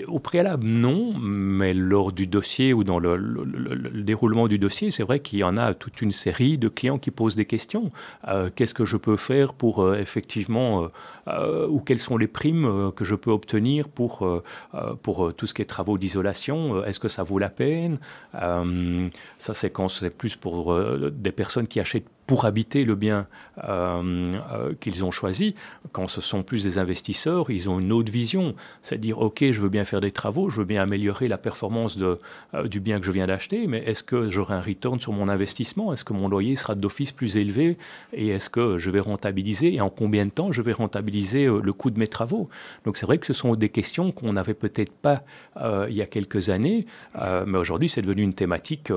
au 0.09 0.19
préalable, 0.19 0.67
non, 0.67 1.14
mais 1.19 1.73
lors 1.73 2.11
du 2.11 2.26
dossier 2.26 2.73
ou 2.73 2.83
dans 2.83 2.99
le, 2.99 4.02
déroulement 4.02 4.49
du 4.49 4.59
dossier, 4.59 4.90
c'est 4.90 5.05
vrai 5.05 5.21
qu'il 5.21 5.38
y 5.38 5.45
en 5.45 5.57
a 5.57 5.73
toute 5.75 6.02
une 6.02 6.11
série 6.11 6.59
de 6.59 6.69
clients 6.69 6.99
qui 6.99 7.12
posent 7.12 7.37
des 7.37 7.45
questions. 7.45 7.90
Euh, 8.26 8.50
qu'est-ce 8.55 8.75
que 8.75 8.85
je 8.85 8.97
peux 8.97 9.17
faire 9.17 9.55
pour 9.55 9.83
euh, 9.83 9.99
effectivement, 9.99 10.88
euh, 11.28 11.69
ou 11.69 11.81
quelles 11.81 12.00
sont 12.00 12.17
les 12.17 12.26
primes 12.26 12.90
que 12.97 13.05
je 13.05 13.14
peux 13.14 13.31
obtenir 13.31 13.88
pour, 13.88 14.26
pour 15.02 15.33
tout 15.35 15.47
ce 15.47 15.55
qui 15.55 15.62
est 15.62 15.67
travaux 15.67 15.97
d'isolation? 15.97 16.83
Est-ce 16.85 16.99
que 16.99 17.09
ça 17.09 17.23
vaut 17.23 17.38
la 17.38 17.50
peine? 17.50 17.99
Ça, 18.35 19.55
c'est 19.55 19.71
quand 19.71 19.88
c'est 19.88 20.11
plus 20.11 20.35
pour 20.35 20.76
des 21.11 21.33
personnes 21.33 21.69
qui 21.69 21.78
achètent 21.78 22.09
pour 22.28 22.44
habiter 22.44 22.85
le 22.85 22.94
bien 22.94 23.26
euh, 23.64 24.38
euh, 24.52 24.75
qu'ils 24.78 25.02
ont 25.02 25.11
choisi. 25.11 25.54
Quand 25.92 26.08
ce 26.08 26.20
sont 26.20 26.42
plus 26.42 26.62
des 26.62 26.76
investisseurs, 26.76 27.50
ils 27.50 27.70
ont 27.70 27.80
une 27.80 27.90
autre 27.90 28.12
vision. 28.12 28.54
C'est-à-dire, 28.82 29.18
OK, 29.18 29.38
je 29.40 29.61
veux 29.61 29.70
bien 29.70 29.87
faire 29.87 30.02
des 30.02 30.11
travaux, 30.11 30.50
je 30.50 30.58
veux 30.58 30.66
bien 30.66 30.82
améliorer 30.82 31.26
la 31.26 31.38
performance 31.38 31.97
euh, 31.99 32.68
du 32.68 32.80
bien 32.80 33.00
que 33.00 33.06
je 33.06 33.12
viens 33.12 33.26
d'acheter, 33.26 33.66
mais 33.66 33.78
est-ce 33.78 34.02
que 34.02 34.28
j'aurai 34.28 34.54
un 34.54 34.61
return 34.61 35.00
sur 35.00 35.14
mon 35.14 35.30
investissement? 35.30 35.90
Est-ce 35.94 36.04
que 36.04 36.12
mon 36.12 36.28
loyer 36.28 36.54
sera 36.54 36.75
d'office 36.75 37.12
plus 37.12 37.38
élevé? 37.38 37.78
Et 38.12 38.28
est-ce 38.28 38.50
que 38.50 38.76
je 38.76 38.90
vais 38.90 39.00
rentabiliser? 39.00 39.73
Et 39.73 39.80
en 39.80 39.88
combien 39.88 40.26
de 40.26 40.30
temps 40.30 40.52
je 40.52 40.61
vais 40.61 40.75
rentabiliser 40.75 41.47
le 41.47 41.73
coût 41.73 41.90
de 41.90 41.99
mes 41.99 42.08
travaux? 42.08 42.50
Donc 42.85 42.99
c'est 42.99 43.06
vrai 43.06 43.16
que 43.16 43.25
ce 43.25 43.32
sont 43.32 43.54
des 43.54 43.70
questions 43.70 44.12
qu'on 44.12 44.35
n'avait 44.35 44.52
peut-être 44.52 44.92
pas 44.92 45.23
il 45.88 45.94
y 45.94 46.02
a 46.02 46.06
quelques 46.06 46.50
années, 46.50 46.85
mais 47.47 47.58
aujourd'hui 47.58 47.88
c'est 47.88 48.02
devenu 48.02 48.23
une 48.23 48.35
thématique 48.35 48.92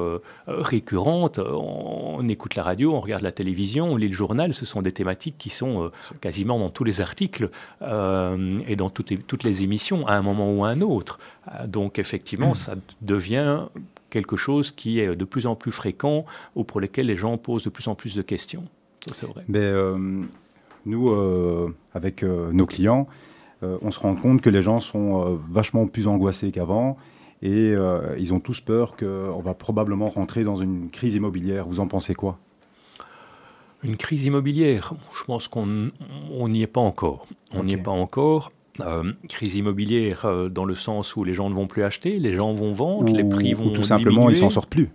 récurrente. 0.48 1.40
On 1.40 2.28
écoute 2.28 2.56
la 2.56 2.64
radio, 2.64 2.94
on 2.94 3.00
regarde 3.00 3.21
la 3.24 3.32
télévision, 3.32 3.92
on 3.92 3.96
lit 3.96 4.08
le 4.08 4.16
journal, 4.16 4.54
ce 4.54 4.66
sont 4.66 4.82
des 4.82 4.92
thématiques 4.92 5.36
qui 5.38 5.50
sont 5.50 5.84
euh, 5.84 5.90
quasiment 6.20 6.60
dans 6.60 6.70
tous 6.70 6.84
les 6.84 7.02
articles 7.02 7.50
euh, 7.82 8.60
et 8.68 8.76
dans 8.76 8.90
toutes 8.90 9.44
les, 9.44 9.64
émissions 9.64 10.08
à 10.08 10.16
un 10.16 10.22
moment 10.22 10.52
ou 10.52 10.64
à 10.64 10.70
un 10.70 10.82
autre. 10.82 11.20
Euh, 11.48 11.68
donc 11.68 12.00
effectivement, 12.00 12.56
ça 12.56 12.76
devient 13.02 13.66
quelque 14.10 14.36
chose 14.36 14.72
qui 14.72 15.00
est 15.00 15.16
de 15.16 15.26
plus 15.26 15.48
en 15.48 15.56
plus 15.56 15.72
fréquent 15.72 16.26
ou 16.56 16.64
pour 16.64 16.82
lesquels 16.82 17.08
les 17.08 17.16
gens 17.16 17.38
posent 17.38 17.64
de 17.64 17.70
plus 17.70 17.88
en 17.88 17.96
plus 17.96 18.16
de 18.16 18.22
questions. 18.22 18.64
c'est 19.14 19.26
vrai. 19.26 19.44
Mais, 19.48 19.72
nous, 20.86 21.14
avec 21.94 22.24
nos 22.24 22.66
clients, 22.66 23.08
on 23.62 23.92
se 23.92 24.00
rend 24.00 24.16
compte 24.16 24.42
que 24.42 24.50
les 24.50 24.62
gens 24.62 24.82
sont 24.82 25.40
vachement 25.50 25.88
plus 25.88 26.08
angoissés 26.08 26.52
qu'avant 26.52 26.98
et 27.42 27.74
ils 28.18 28.34
ont 28.34 28.42
tous 28.42 28.60
peur 28.60 28.98
qu'on 28.98 29.40
va 29.40 29.54
probablement 29.54 30.10
rentrer 30.10 30.44
dans 30.44 30.58
une 30.58 30.90
crise 30.90 31.16
immobilière. 31.16 31.66
Vous 31.66 31.80
en 31.80 31.88
pensez 31.88 32.16
quoi? 32.16 32.38
Une 33.84 33.98
crise 33.98 34.26
immobilière, 34.26 34.94
je 35.18 35.24
pense 35.24 35.48
qu'on 35.48 35.92
n'y 36.48 36.62
est 36.62 36.68
pas 36.68 36.82
encore. 36.82 37.26
On 37.54 37.64
n'y 37.64 37.74
est 37.74 37.78
pas 37.78 37.92
encore. 37.92 38.52
Euh, 38.80 39.12
crise 39.28 39.58
immobilière 39.58 40.26
euh, 40.26 40.48
dans 40.48 40.64
le 40.64 40.76
sens 40.76 41.16
où 41.18 41.26
les 41.26 41.34
gens 41.34 41.50
ne 41.50 41.56
vont 41.56 41.68
plus 41.68 41.84
acheter, 41.84 42.20
les 42.20 42.36
gens 42.36 42.54
vont 42.54 42.72
vendre, 42.72 43.14
les 43.14 43.24
prix 43.24 43.54
vont 43.54 43.66
ou 43.66 43.70
tout 43.72 43.84
simplement 43.84 44.30
ils 44.30 44.38
s'en 44.38 44.50
sortent 44.50 44.70
plus. 44.70 44.90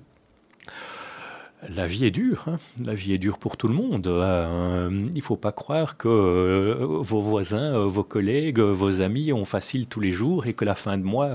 La 1.69 1.87
vie 1.87 2.07
est 2.07 2.11
dure, 2.11 2.45
hein. 2.47 2.57
la 2.83 2.95
vie 2.95 3.13
est 3.13 3.19
dure 3.19 3.39
pour 3.39 3.57
tout 3.57 3.69
le 3.69 3.75
monde. 3.75 4.07
Euh, 4.07 4.89
il 5.11 5.17
ne 5.17 5.23
faut 5.23 5.37
pas 5.37 5.53
croire 5.53 5.97
que 5.97 6.79
vos 6.81 7.21
voisins, 7.21 7.85
vos 7.85 8.05
collègues, 8.05 8.61
vos 8.61 9.03
amis 9.03 9.33
ont 9.33 9.45
facile 9.45 9.87
tous 9.87 10.01
les 10.01 10.13
jours 10.13 10.47
et 10.47 10.55
que 10.55 10.65
la 10.65 10.75
fin 10.75 10.97
de 10.97 11.03
mois 11.03 11.31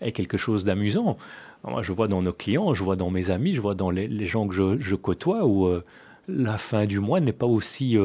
est 0.00 0.12
quelque 0.12 0.36
chose 0.36 0.64
d'amusant. 0.64 1.16
Moi, 1.64 1.82
je 1.82 1.92
vois 1.92 2.08
dans 2.08 2.22
nos 2.22 2.32
clients, 2.32 2.74
je 2.74 2.82
vois 2.82 2.96
dans 2.96 3.10
mes 3.10 3.30
amis, 3.30 3.54
je 3.54 3.60
vois 3.60 3.74
dans 3.74 3.90
les, 3.90 4.26
gens 4.26 4.48
que 4.48 4.54
je, 4.54 4.80
je 4.80 4.94
côtoie 4.96 5.46
où 5.46 5.68
la 6.36 6.58
fin 6.58 6.86
du 6.86 7.00
mois 7.00 7.20
n'est 7.20 7.32
pas 7.32 7.46
aussi 7.46 7.96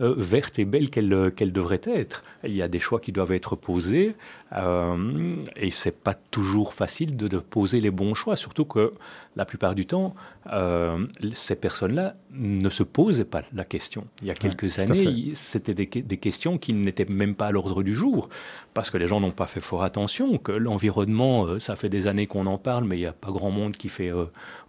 euh, 0.00 0.08
euh, 0.08 0.14
verte 0.16 0.58
et 0.58 0.64
belle 0.64 0.90
qu'elle 0.90 1.32
qu'elle 1.34 1.52
devrait 1.52 1.80
être. 1.84 2.24
Il 2.44 2.54
y 2.54 2.62
a 2.62 2.68
des 2.68 2.78
choix 2.78 3.00
qui 3.00 3.12
doivent 3.12 3.32
être 3.32 3.56
posés 3.56 4.14
euh, 4.56 5.44
et 5.56 5.70
c'est 5.70 5.96
pas 5.96 6.14
toujours 6.14 6.72
facile 6.72 7.16
de, 7.16 7.38
poser 7.38 7.80
les 7.80 7.90
bons 7.90 8.14
choix, 8.14 8.36
surtout 8.36 8.64
que 8.64 8.92
la 9.36 9.44
plupart 9.44 9.74
du 9.74 9.86
temps, 9.86 10.14
euh, 10.52 11.06
ces 11.34 11.54
personnes-là 11.54 12.14
ne 12.32 12.70
se 12.70 12.82
posaient 12.82 13.24
pas 13.24 13.42
la 13.52 13.64
question. 13.64 14.06
Il 14.22 14.28
y 14.28 14.30
a 14.30 14.34
quelques 14.34 14.78
années, 14.78 15.32
c'était 15.34 15.74
des, 15.74 15.86
questions 15.86 16.58
qui 16.58 16.72
n'étaient 16.72 17.04
même 17.04 17.34
pas 17.34 17.48
à 17.48 17.50
l'ordre 17.52 17.82
du 17.82 17.94
jour, 17.94 18.28
parce 18.74 18.90
que 18.90 18.96
les 18.96 19.06
gens 19.06 19.20
n'ont 19.20 19.30
pas 19.30 19.46
fait 19.46 19.60
fort 19.60 19.82
attention, 19.82 20.38
que 20.38 20.52
l'environnement, 20.52 21.46
euh, 21.46 21.58
ça 21.58 21.76
fait 21.76 21.88
des 21.88 22.06
années 22.06 22.26
qu'on 22.26 22.46
en 22.46 22.58
parle, 22.58 22.84
mais 22.84 22.96
il 22.96 23.00
n'y 23.00 23.06
a 23.06 23.12
pas 23.12 23.30
grand 23.30 23.50
monde 23.50 23.76
qui 23.76 23.88
fait 23.88 24.10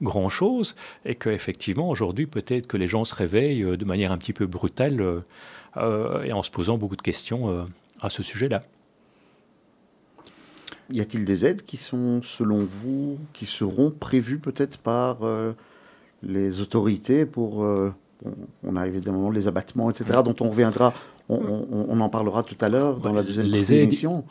grand-chose, 0.02 0.76
et 1.06 1.16
qu'effectivement, 1.16 1.90
aujourd'hui, 1.90 2.28
peut-être 2.28 2.68
que 2.68 2.78
les 2.78 2.88
gens 2.88 3.06
se 3.06 3.16
réveillent 3.16 3.78
de 3.78 3.86
manière 3.86 4.12
un 4.12 4.18
petit 4.18 4.34
peu 4.34 4.46
brutale 4.46 5.19
et 5.76 6.34
en 6.34 6.44
se 6.44 6.52
posant 6.52 6.78
beaucoup 6.78 6.96
de 6.96 7.02
questions 7.02 7.68
à 8.02 8.10
ce 8.10 8.24
sujet-là. 8.24 8.64
Y 10.92 11.02
a-t-il 11.02 11.24
des 11.24 11.46
aides 11.46 11.64
qui 11.64 11.78
sont, 11.78 12.22
selon 12.24 12.66
vous, 12.66 13.20
qui 13.34 13.46
seront 13.46 13.92
prévues 13.92 14.40
peut-être 14.40 14.78
par 14.80 15.24
euh, 15.24 15.54
les 16.24 16.62
autorités 16.62 17.26
pour... 17.26 17.64
Euh, 17.64 17.94
on 18.64 18.76
a 18.76 18.86
évidemment 18.88 19.30
les 19.30 19.48
abattements, 19.48 19.90
etc., 19.90 20.20
dont 20.26 20.36
on 20.42 20.50
reviendra 20.50 20.94
on, 21.30 22.02
en 22.02 22.10
parlera 22.10 22.42
tout 22.42 22.58
à 22.60 22.70
l'heure 22.70 22.98
dans 22.98 23.14
la 23.14 23.22
deuxième 23.22 23.46
les 23.46 23.74
émission. 23.74 24.24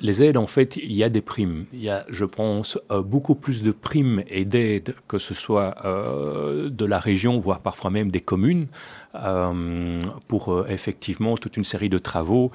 Les 0.00 0.22
aides, 0.22 0.36
en 0.36 0.46
fait, 0.46 0.76
il 0.76 0.92
y 0.92 1.02
a 1.02 1.08
des 1.08 1.22
primes. 1.22 1.64
Il 1.72 1.82
y 1.82 1.88
a, 1.88 2.04
je 2.08 2.26
pense, 2.26 2.78
euh, 2.90 3.02
beaucoup 3.02 3.34
plus 3.34 3.62
de 3.62 3.70
primes 3.70 4.22
et 4.28 4.44
d'aides, 4.44 4.94
que 5.08 5.18
ce 5.18 5.32
soit 5.32 5.74
euh, 5.84 6.68
de 6.68 6.84
la 6.84 6.98
région, 6.98 7.38
voire 7.38 7.60
parfois 7.60 7.90
même 7.90 8.10
des 8.10 8.20
communes, 8.20 8.66
euh, 9.14 10.00
pour 10.28 10.68
effectivement 10.68 11.36
toute 11.38 11.56
une 11.56 11.64
série 11.64 11.88
de 11.88 11.98
travaux 11.98 12.50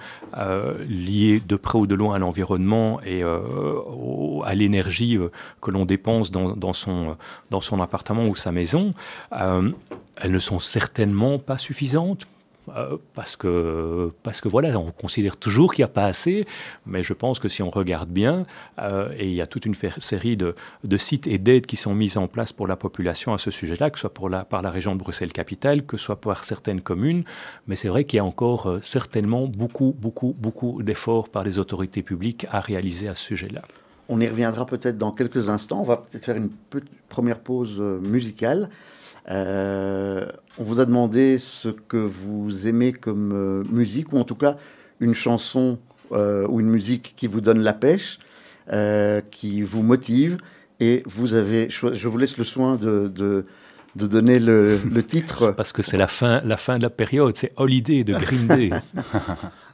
liés 0.88 1.42
de 1.46 1.56
près 1.56 1.80
ou 1.80 1.88
de 1.88 1.96
loin 1.96 2.16
à 2.16 2.20
l'environnement 2.20 3.00
et 3.02 3.24
à 3.24 4.56
l'énergie 4.56 5.18
que 5.62 5.72
l'on 5.72 5.86
dépense 5.86 6.32
dans, 6.32 6.74
son, 6.74 7.18
dans 7.50 7.62
son 7.62 7.82
appartement 7.82 8.24
ou 8.24 8.36
sa 8.36 8.52
maison. 8.52 8.94
elles 9.32 10.32
ne 10.32 10.40
sont 10.40 10.60
certainement 10.60 11.40
pas 11.40 11.58
suffisantes 11.58 12.28
euh, 12.76 12.98
parce 13.14 13.36
que, 13.36 14.12
parce 14.24 14.42
que 14.42 14.50
voilà, 14.50 14.78
on 14.78 14.92
considère 14.92 15.38
toujours 15.38 15.74
qu'il 15.74 15.84
n'y 15.84 15.90
a 15.90 15.94
pas 15.94 16.06
assez, 16.06 16.46
mais 16.86 17.02
je 17.02 17.14
pense 17.14 17.40
que 17.40 17.48
si 17.48 17.64
on 17.64 17.70
regarde 17.70 18.10
bien, 18.10 18.46
euh, 18.80 19.10
et 19.18 19.28
il 19.28 19.34
y 19.34 19.42
a 19.42 19.48
toute 19.48 19.66
une 19.66 19.76
série 19.76 20.36
de, 20.36 20.54
sites 20.98 21.28
et 21.28 21.38
d'aides 21.38 21.66
qui 21.66 21.78
sont 21.78 21.94
mises 21.94 22.18
en 22.18 22.28
place 22.28 22.52
pour 22.52 22.68
la 22.68 22.76
population 22.76 23.34
à 23.34 23.38
ce 23.38 23.52
sujet-là, 23.52 23.90
que 23.90 23.98
ce 23.98 24.08
soit 24.10 24.46
par 24.46 24.62
la 24.62 24.70
région 24.70 24.96
de 24.96 25.00
Bruxelles-Capitale, 25.00 25.84
que 25.84 25.98
ce 25.98 26.06
soit 26.06 26.20
par 26.20 26.44
certaines 26.44 26.82
communes, 26.82 27.24
mais 27.68 27.76
c'est 27.76 27.88
vrai 27.88 28.04
qu'il 28.04 28.18
y 28.18 28.20
a 28.20 28.26
encore 28.26 28.68
euh, 28.68 28.80
certainement 28.82 29.48
beaucoup, 29.48 29.96
beaucoup, 29.98 30.36
beaucoup 30.38 30.84
d'efforts 30.84 31.30
par 31.30 31.44
les 31.44 31.60
autorités 31.60 32.04
publiques 32.04 32.48
à 32.52 32.60
réaliser 32.60 33.08
à 33.08 33.16
ce 33.16 33.24
sujet-là. 33.24 33.62
On 34.10 34.20
y 34.20 34.28
reviendra 34.28 34.66
peut-être 34.66 34.98
dans 34.98 35.12
quelques 35.12 35.50
instants. 35.50 35.82
On 35.82 35.84
va 35.84 35.98
peut-être 35.98 36.26
faire 36.26 36.38
une 36.38 36.50
première 37.10 37.40
pause 37.40 37.80
musicale. 37.80 38.70
Euh, 39.30 40.26
on 40.58 40.64
vous 40.64 40.80
a 40.80 40.86
demandé 40.86 41.38
ce 41.40 41.70
que 41.70 41.98
vous 41.98 42.68
aimez 42.68 42.94
comme 42.94 43.32
euh, 43.34 43.64
musique, 43.70 44.14
ou 44.14 44.18
en 44.18 44.24
tout 44.24 44.36
cas 44.36 44.58
une 45.00 45.14
chanson 45.14 45.80
euh, 46.12 46.48
ou 46.48 46.60
une 46.60 46.70
musique 46.70 47.14
qui 47.18 47.28
vous 47.28 47.42
donne 47.42 47.60
la 47.60 47.74
pêche, 47.74 48.20
qui 49.32 49.62
vous 49.62 49.84
motive. 49.84 50.38
Et 50.80 51.04
vous 51.06 51.34
avez, 51.34 51.70
je 51.70 52.08
vous 52.08 52.18
laisse 52.18 52.38
le 52.38 52.44
soin 52.44 52.76
de, 52.76 53.08
de, 53.08 53.46
donner 53.96 54.38
le, 54.40 54.78
le 54.78 55.04
titre. 55.04 55.54
Parce 55.54 55.72
que 55.74 55.82
c'est 55.82 55.98
la 55.98 56.08
fin, 56.08 56.42
la 56.44 56.58
fin 56.58 56.78
de 56.78 56.84
la 56.84 56.92
période, 56.92 57.36
c'est 57.36 57.52
Holiday 57.56 58.04
de 58.04 58.14
Green 58.14 58.48
Day. 58.48 58.70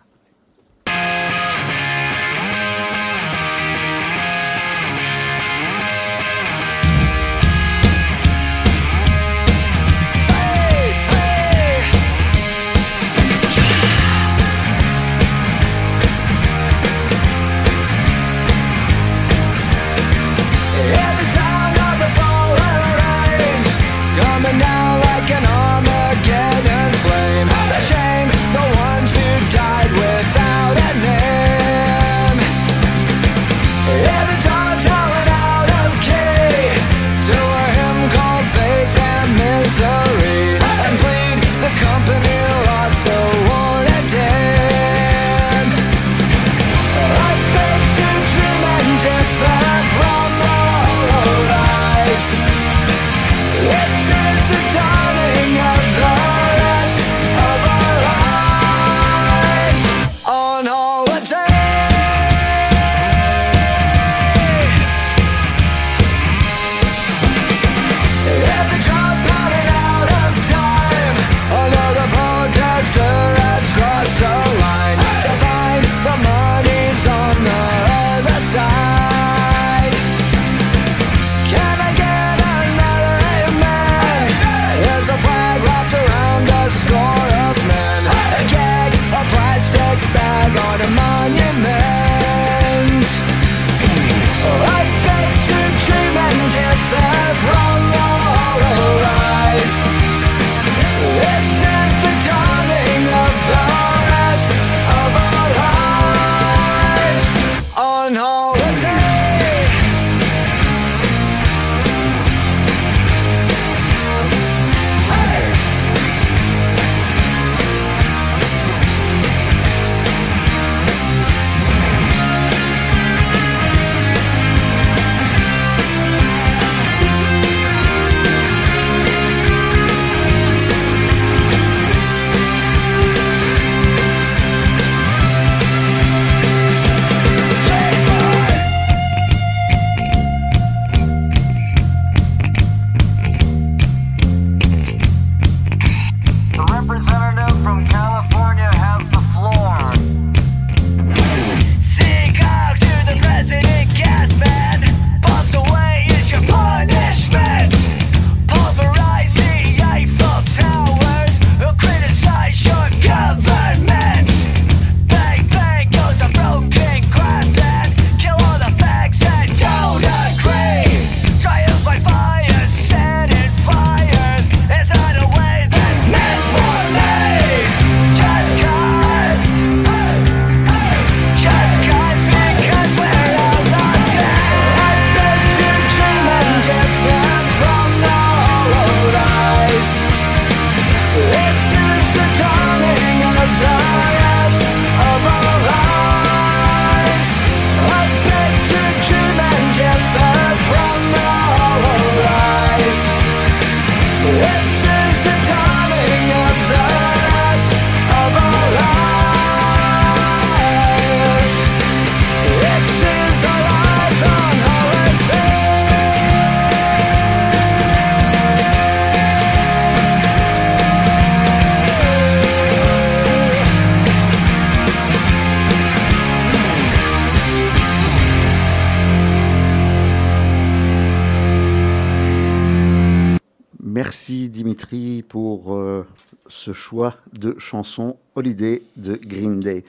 Merci 233.93 234.49
Dimitri 234.49 235.21
pour 235.21 235.75
euh, 235.75 236.03
ce 236.47 236.73
choix 236.73 237.15
de 237.39 237.53
chanson 237.59 238.17
Holiday 238.33 238.81
de 238.97 239.13
Green 239.15 239.59
Day. 239.59 239.85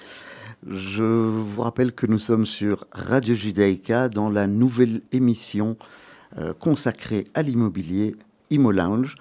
Je 0.67 1.03
vous 1.03 1.63
rappelle 1.63 1.95
que 1.95 2.07
nous 2.07 2.19
sommes 2.19 2.45
sur 2.45 2.87
Radio 2.93 3.35
Judaïka 3.35 4.11
dans 4.11 4.29
la 4.29 4.47
nouvelle 4.47 5.01
émission 5.13 5.79
euh, 6.37 6.53
consacrée 6.53 7.29
à 7.33 7.41
l'immobilier 7.41 8.15
Imo 8.51 8.73
Lounge. 8.73 9.17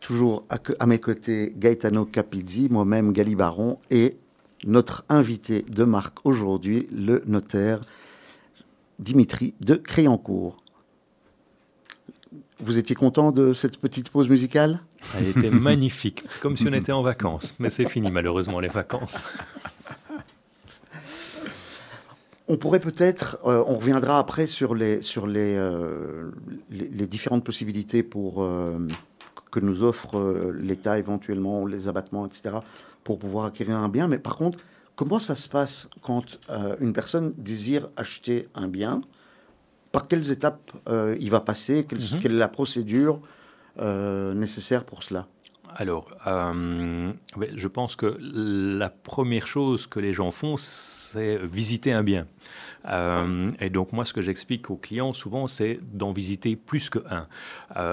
Toujours 0.00 0.44
à, 0.48 0.86
mes 0.86 1.00
côtés 1.00 1.52
Gaetano 1.56 2.04
Capizzi, 2.04 2.68
moi-même 2.70 3.12
Gali 3.12 3.34
Baron 3.34 3.80
et 3.90 4.16
notre 4.64 5.04
invité 5.08 5.62
de 5.62 5.82
marque 5.82 6.24
aujourd'hui, 6.24 6.88
le 6.92 7.24
notaire 7.26 7.80
Dimitri 9.00 9.54
de 9.60 9.74
Créancourt. 9.74 10.63
Vous 12.60 12.78
étiez 12.78 12.94
content 12.94 13.32
de 13.32 13.52
cette 13.52 13.78
petite 13.78 14.10
pause 14.10 14.28
musicale? 14.28 14.80
Elle 15.16 15.28
était 15.28 15.50
magnifique, 15.50 16.24
comme 16.40 16.56
si 16.56 16.66
on 16.68 16.72
était 16.72 16.92
en 16.92 17.02
vacances. 17.02 17.54
Mais 17.58 17.68
c'est 17.68 17.88
fini 17.88 18.10
malheureusement 18.10 18.60
les 18.60 18.68
vacances. 18.68 19.22
On 22.46 22.58
pourrait 22.58 22.80
peut-être, 22.80 23.38
euh, 23.46 23.64
on 23.66 23.76
reviendra 23.76 24.18
après 24.18 24.46
sur 24.46 24.74
les, 24.74 25.00
sur 25.00 25.26
les, 25.26 25.56
euh, 25.56 26.30
les, 26.70 27.06
différentes 27.06 27.42
possibilités 27.42 28.02
pour, 28.02 28.42
euh, 28.42 28.86
que 29.50 29.60
nous 29.60 29.82
offre 29.82 30.52
l'État 30.52 30.98
éventuellement, 30.98 31.64
les 31.64 31.88
abattements, 31.88 32.26
etc., 32.26 32.56
pour 33.02 33.18
pouvoir 33.18 33.46
acquérir 33.46 33.78
un 33.78 33.88
bien. 33.88 34.08
Mais 34.08 34.18
par 34.18 34.36
contre, 34.36 34.58
comment 34.94 35.18
ça 35.18 35.36
se 35.36 35.48
passe 35.48 35.88
quand 36.02 36.38
une 36.80 36.92
personne 36.92 37.32
désire 37.38 37.88
acheter 37.96 38.48
un 38.54 38.68
bien 38.68 39.00
par 39.94 40.08
quelles 40.08 40.32
étapes 40.32 40.72
euh, 40.88 41.16
il 41.20 41.30
va 41.30 41.38
passer 41.38 41.86
mhm. 41.90 42.20
quelle, 42.20 42.32
est 42.32 42.38
la 42.38 42.48
procédure 42.48 43.20
euh, 43.78 44.34
nécessaire 44.34 44.84
pour 44.84 45.04
cela? 45.04 45.28
Alors, 45.76 46.10
euh, 46.26 47.12
je 47.54 47.68
pense 47.68 47.94
que 47.94 48.16
la 48.20 48.90
première 48.90 49.46
chose 49.46 49.86
que 49.86 50.00
les 50.00 50.12
gens 50.12 50.32
font, 50.32 50.56
c'est 50.56 51.38
visiter 51.44 51.92
un 51.92 52.02
bien. 52.02 52.26
et 53.60 53.70
donc 53.70 53.92
moi, 53.92 54.04
ce 54.04 54.12
que 54.12 54.22
j'explique 54.22 54.70
aux 54.70 54.76
clients 54.76 55.12
souvent, 55.12 55.48
c'est 55.48 55.80
d'en 55.92 56.12
visiter 56.12 56.54
plus 56.54 56.90
qu'un. 56.90 57.26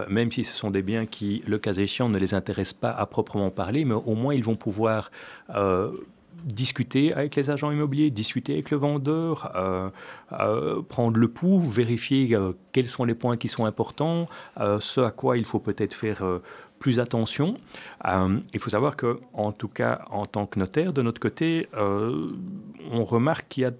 même 0.09 0.31
si 0.31 0.43
ce 0.43 0.55
sont 0.55 0.69
des 0.69 0.83
biens 0.83 1.07
qui, 1.07 1.43
le 1.47 1.57
cas 1.57 1.73
échéant, 1.73 2.09
ne 2.09 2.19
les 2.19 2.35
intéressent 2.35 2.79
pas 2.79 2.91
à 2.91 3.05
proprement 3.07 3.49
parler, 3.49 3.85
mais 3.85 3.95
au 3.95 4.13
moins 4.13 4.35
ils 4.35 4.43
vont 4.43 4.57
pouvoir 4.57 5.09
discuter 6.43 7.13
avec 7.13 7.35
les 7.35 7.49
agents 7.49 7.71
immobiliers, 7.71 8.09
discuter 8.09 8.53
avec 8.53 8.71
le 8.71 8.77
vendeur, 8.77 9.51
euh, 9.55 9.89
euh, 10.33 10.81
prendre 10.81 11.17
le 11.17 11.27
pouls, 11.27 11.61
vérifier 11.61 12.35
euh, 12.35 12.53
quels 12.71 12.87
sont 12.87 13.05
les 13.05 13.13
points 13.13 13.37
qui 13.37 13.47
sont 13.47 13.65
importants, 13.65 14.27
ce 14.57 15.01
à 15.01 15.11
quoi 15.11 15.37
il 15.37 15.45
faut 15.45 15.59
peut-être 15.59 15.93
faire 15.93 16.23
plus 16.79 16.99
attention. 16.99 17.57
il 18.05 18.59
faut 18.59 18.69
savoir 18.71 18.95
que, 18.95 19.19
en 19.33 19.51
tout 19.51 19.67
cas, 19.67 20.05
en 20.09 20.25
tant 20.25 20.45
que 20.45 20.59
notaire, 20.59 20.93
de 20.93 21.01
notre 21.01 21.21
côté, 21.21 21.67
on 21.77 23.03
remarque 23.03 23.47
qu'il 23.49 23.63
y 23.63 23.65
a 23.65 23.71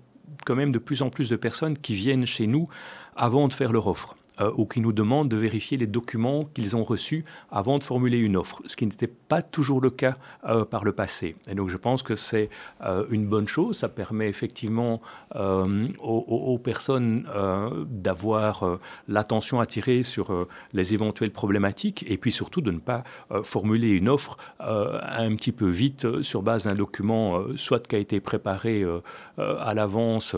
quand 0.45 0.55
même 0.55 0.71
de 0.71 0.79
plus 0.79 1.01
en 1.01 1.09
plus 1.09 1.29
de 1.29 1.35
personnes 1.35 1.77
qui 1.77 1.93
viennent 1.93 2.25
chez 2.25 2.47
nous 2.47 2.67
avant 3.15 3.47
de 3.47 3.53
faire 3.53 3.71
leur 3.71 3.87
offre. 3.87 4.15
Euh, 4.41 4.51
ou 4.55 4.65
qui 4.65 4.81
nous 4.81 4.93
demandent 4.93 5.29
de 5.29 5.37
vérifier 5.37 5.77
les 5.77 5.87
documents 5.87 6.45
qu'ils 6.53 6.75
ont 6.75 6.83
reçus 6.83 7.23
avant 7.51 7.77
de 7.77 7.83
formuler 7.83 8.17
une 8.17 8.37
offre, 8.37 8.61
ce 8.65 8.75
qui 8.75 8.85
n'était 8.85 9.07
pas 9.07 9.41
toujours 9.41 9.81
le 9.81 9.89
cas 9.89 10.15
euh, 10.47 10.65
par 10.65 10.83
le 10.83 10.93
passé. 10.93 11.35
Et 11.49 11.55
donc 11.55 11.69
je 11.69 11.77
pense 11.77 12.01
que 12.01 12.15
c'est 12.15 12.49
euh, 12.83 13.05
une 13.09 13.27
bonne 13.27 13.47
chose, 13.47 13.77
ça 13.77 13.89
permet 13.89 14.29
effectivement 14.29 15.01
aux, 15.33 16.57
personnes 16.57 17.25
d'avoir 17.87 18.79
l'attention 19.07 19.59
attirée 19.59 20.03
sur 20.03 20.47
les 20.73 20.93
éventuelles 20.93 21.31
problématiques 21.31 22.05
et 22.07 22.17
puis 22.17 22.31
surtout 22.31 22.61
de 22.61 22.71
ne 22.71 22.79
pas 22.79 23.03
formuler 23.43 23.89
une 23.89 24.09
offre 24.09 24.37
un 24.59 25.35
petit 25.35 25.51
peu 25.51 25.69
vite 25.69 26.21
sur 26.21 26.41
base 26.41 26.63
d'un 26.63 26.75
document 26.75 27.43
soit 27.55 27.87
qui 27.87 27.95
a 27.95 27.99
été 27.99 28.19
préparé 28.19 28.85
à 29.37 29.73
l'avance 29.73 30.35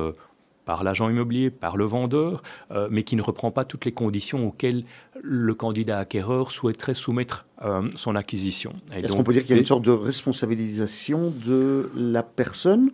par 0.66 0.84
l'agent 0.84 1.10
immobilier, 1.10 1.50
par 1.50 1.78
le 1.78 1.86
vendeur, 1.86 2.44
euh, 2.72 2.88
mais 2.92 3.04
qui 3.04 3.16
ne 3.16 3.22
reprend 3.22 3.52
pas 3.52 3.66
toutes 3.66 3.86
les 3.86 3.92
conditions 3.92 4.48
auxquelles 4.48 4.84
le 5.22 5.54
candidat 5.54 6.00
acquéreur 6.00 6.52
souhaiterait 6.52 6.94
soumettre 6.94 7.46
euh, 7.64 7.90
son 7.96 8.16
acquisition. 8.16 8.74
Est-ce 8.94 9.14
qu'on 9.14 9.24
peut 9.24 9.34
dire 9.34 9.44
qu'il 9.44 9.56
y 9.56 9.58
a 9.58 9.62
une 9.62 9.66
sorte 9.66 9.86
de 9.86 9.92
responsabilisation 9.92 11.34
de 11.46 11.90
la 11.96 12.24
personne 12.24 12.92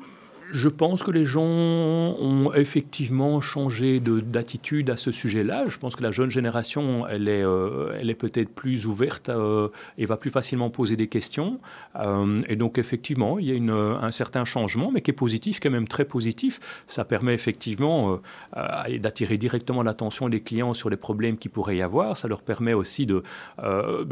je 0.52 0.70
pense 0.70 1.04
que 1.04 1.12
les 1.12 1.26
gens 1.26 1.42
ont 1.44 2.52
effectivement 2.54 3.42
changé 3.42 4.00
d'attitude 4.00 4.90
à 4.90 4.98
ce 4.98 5.12
sujet-là. 5.12 5.66
Je 5.68 5.78
pense 5.78 5.96
que 5.96 6.04
la 6.04 6.12
jeune 6.12 6.32
génération, 6.32 7.06
elle 7.08 7.28
est, 7.28 7.44
euh, 7.44 8.00
est 8.00 8.16
peut-être 8.16 8.50
plus 8.50 8.86
ouverte 8.86 9.30
euh, 9.30 9.70
et 9.98 10.06
va 10.06 10.18
plus 10.18 10.32
facilement 10.32 10.70
poser 10.70 10.96
des 10.96 11.08
questions. 11.08 11.60
Euh, 11.96 12.40
et 12.48 12.56
donc, 12.56 12.78
effectivement, 12.78 13.38
il 13.40 13.48
y 13.48 13.70
a 13.70 13.74
un 13.74 14.12
certain 14.12 14.46
changement, 14.46 14.92
mais 14.92 15.02
qui 15.02 15.12
est 15.12 15.14
positif, 15.14 15.60
qui 15.60 15.68
est 15.68 15.72
même 15.72 15.88
très 15.88 16.06
positif. 16.06 16.60
Ça 16.88 17.06
permet 17.06 17.34
effectivement 17.34 18.20
d'attirer 19.00 19.38
directement 19.38 19.84
l'attention 19.84 20.30
des 20.30 20.42
clients 20.42 20.74
sur 20.74 20.90
les 20.90 20.98
problèmes 20.98 21.38
qui 21.38 21.50
pourraient 21.50 21.78
y 21.78 21.82
avoir. 21.82 22.18
Ça 22.18 22.28
leur 22.28 22.42
permet 22.42 22.74
aussi 22.74 23.06
ben, 23.06 23.24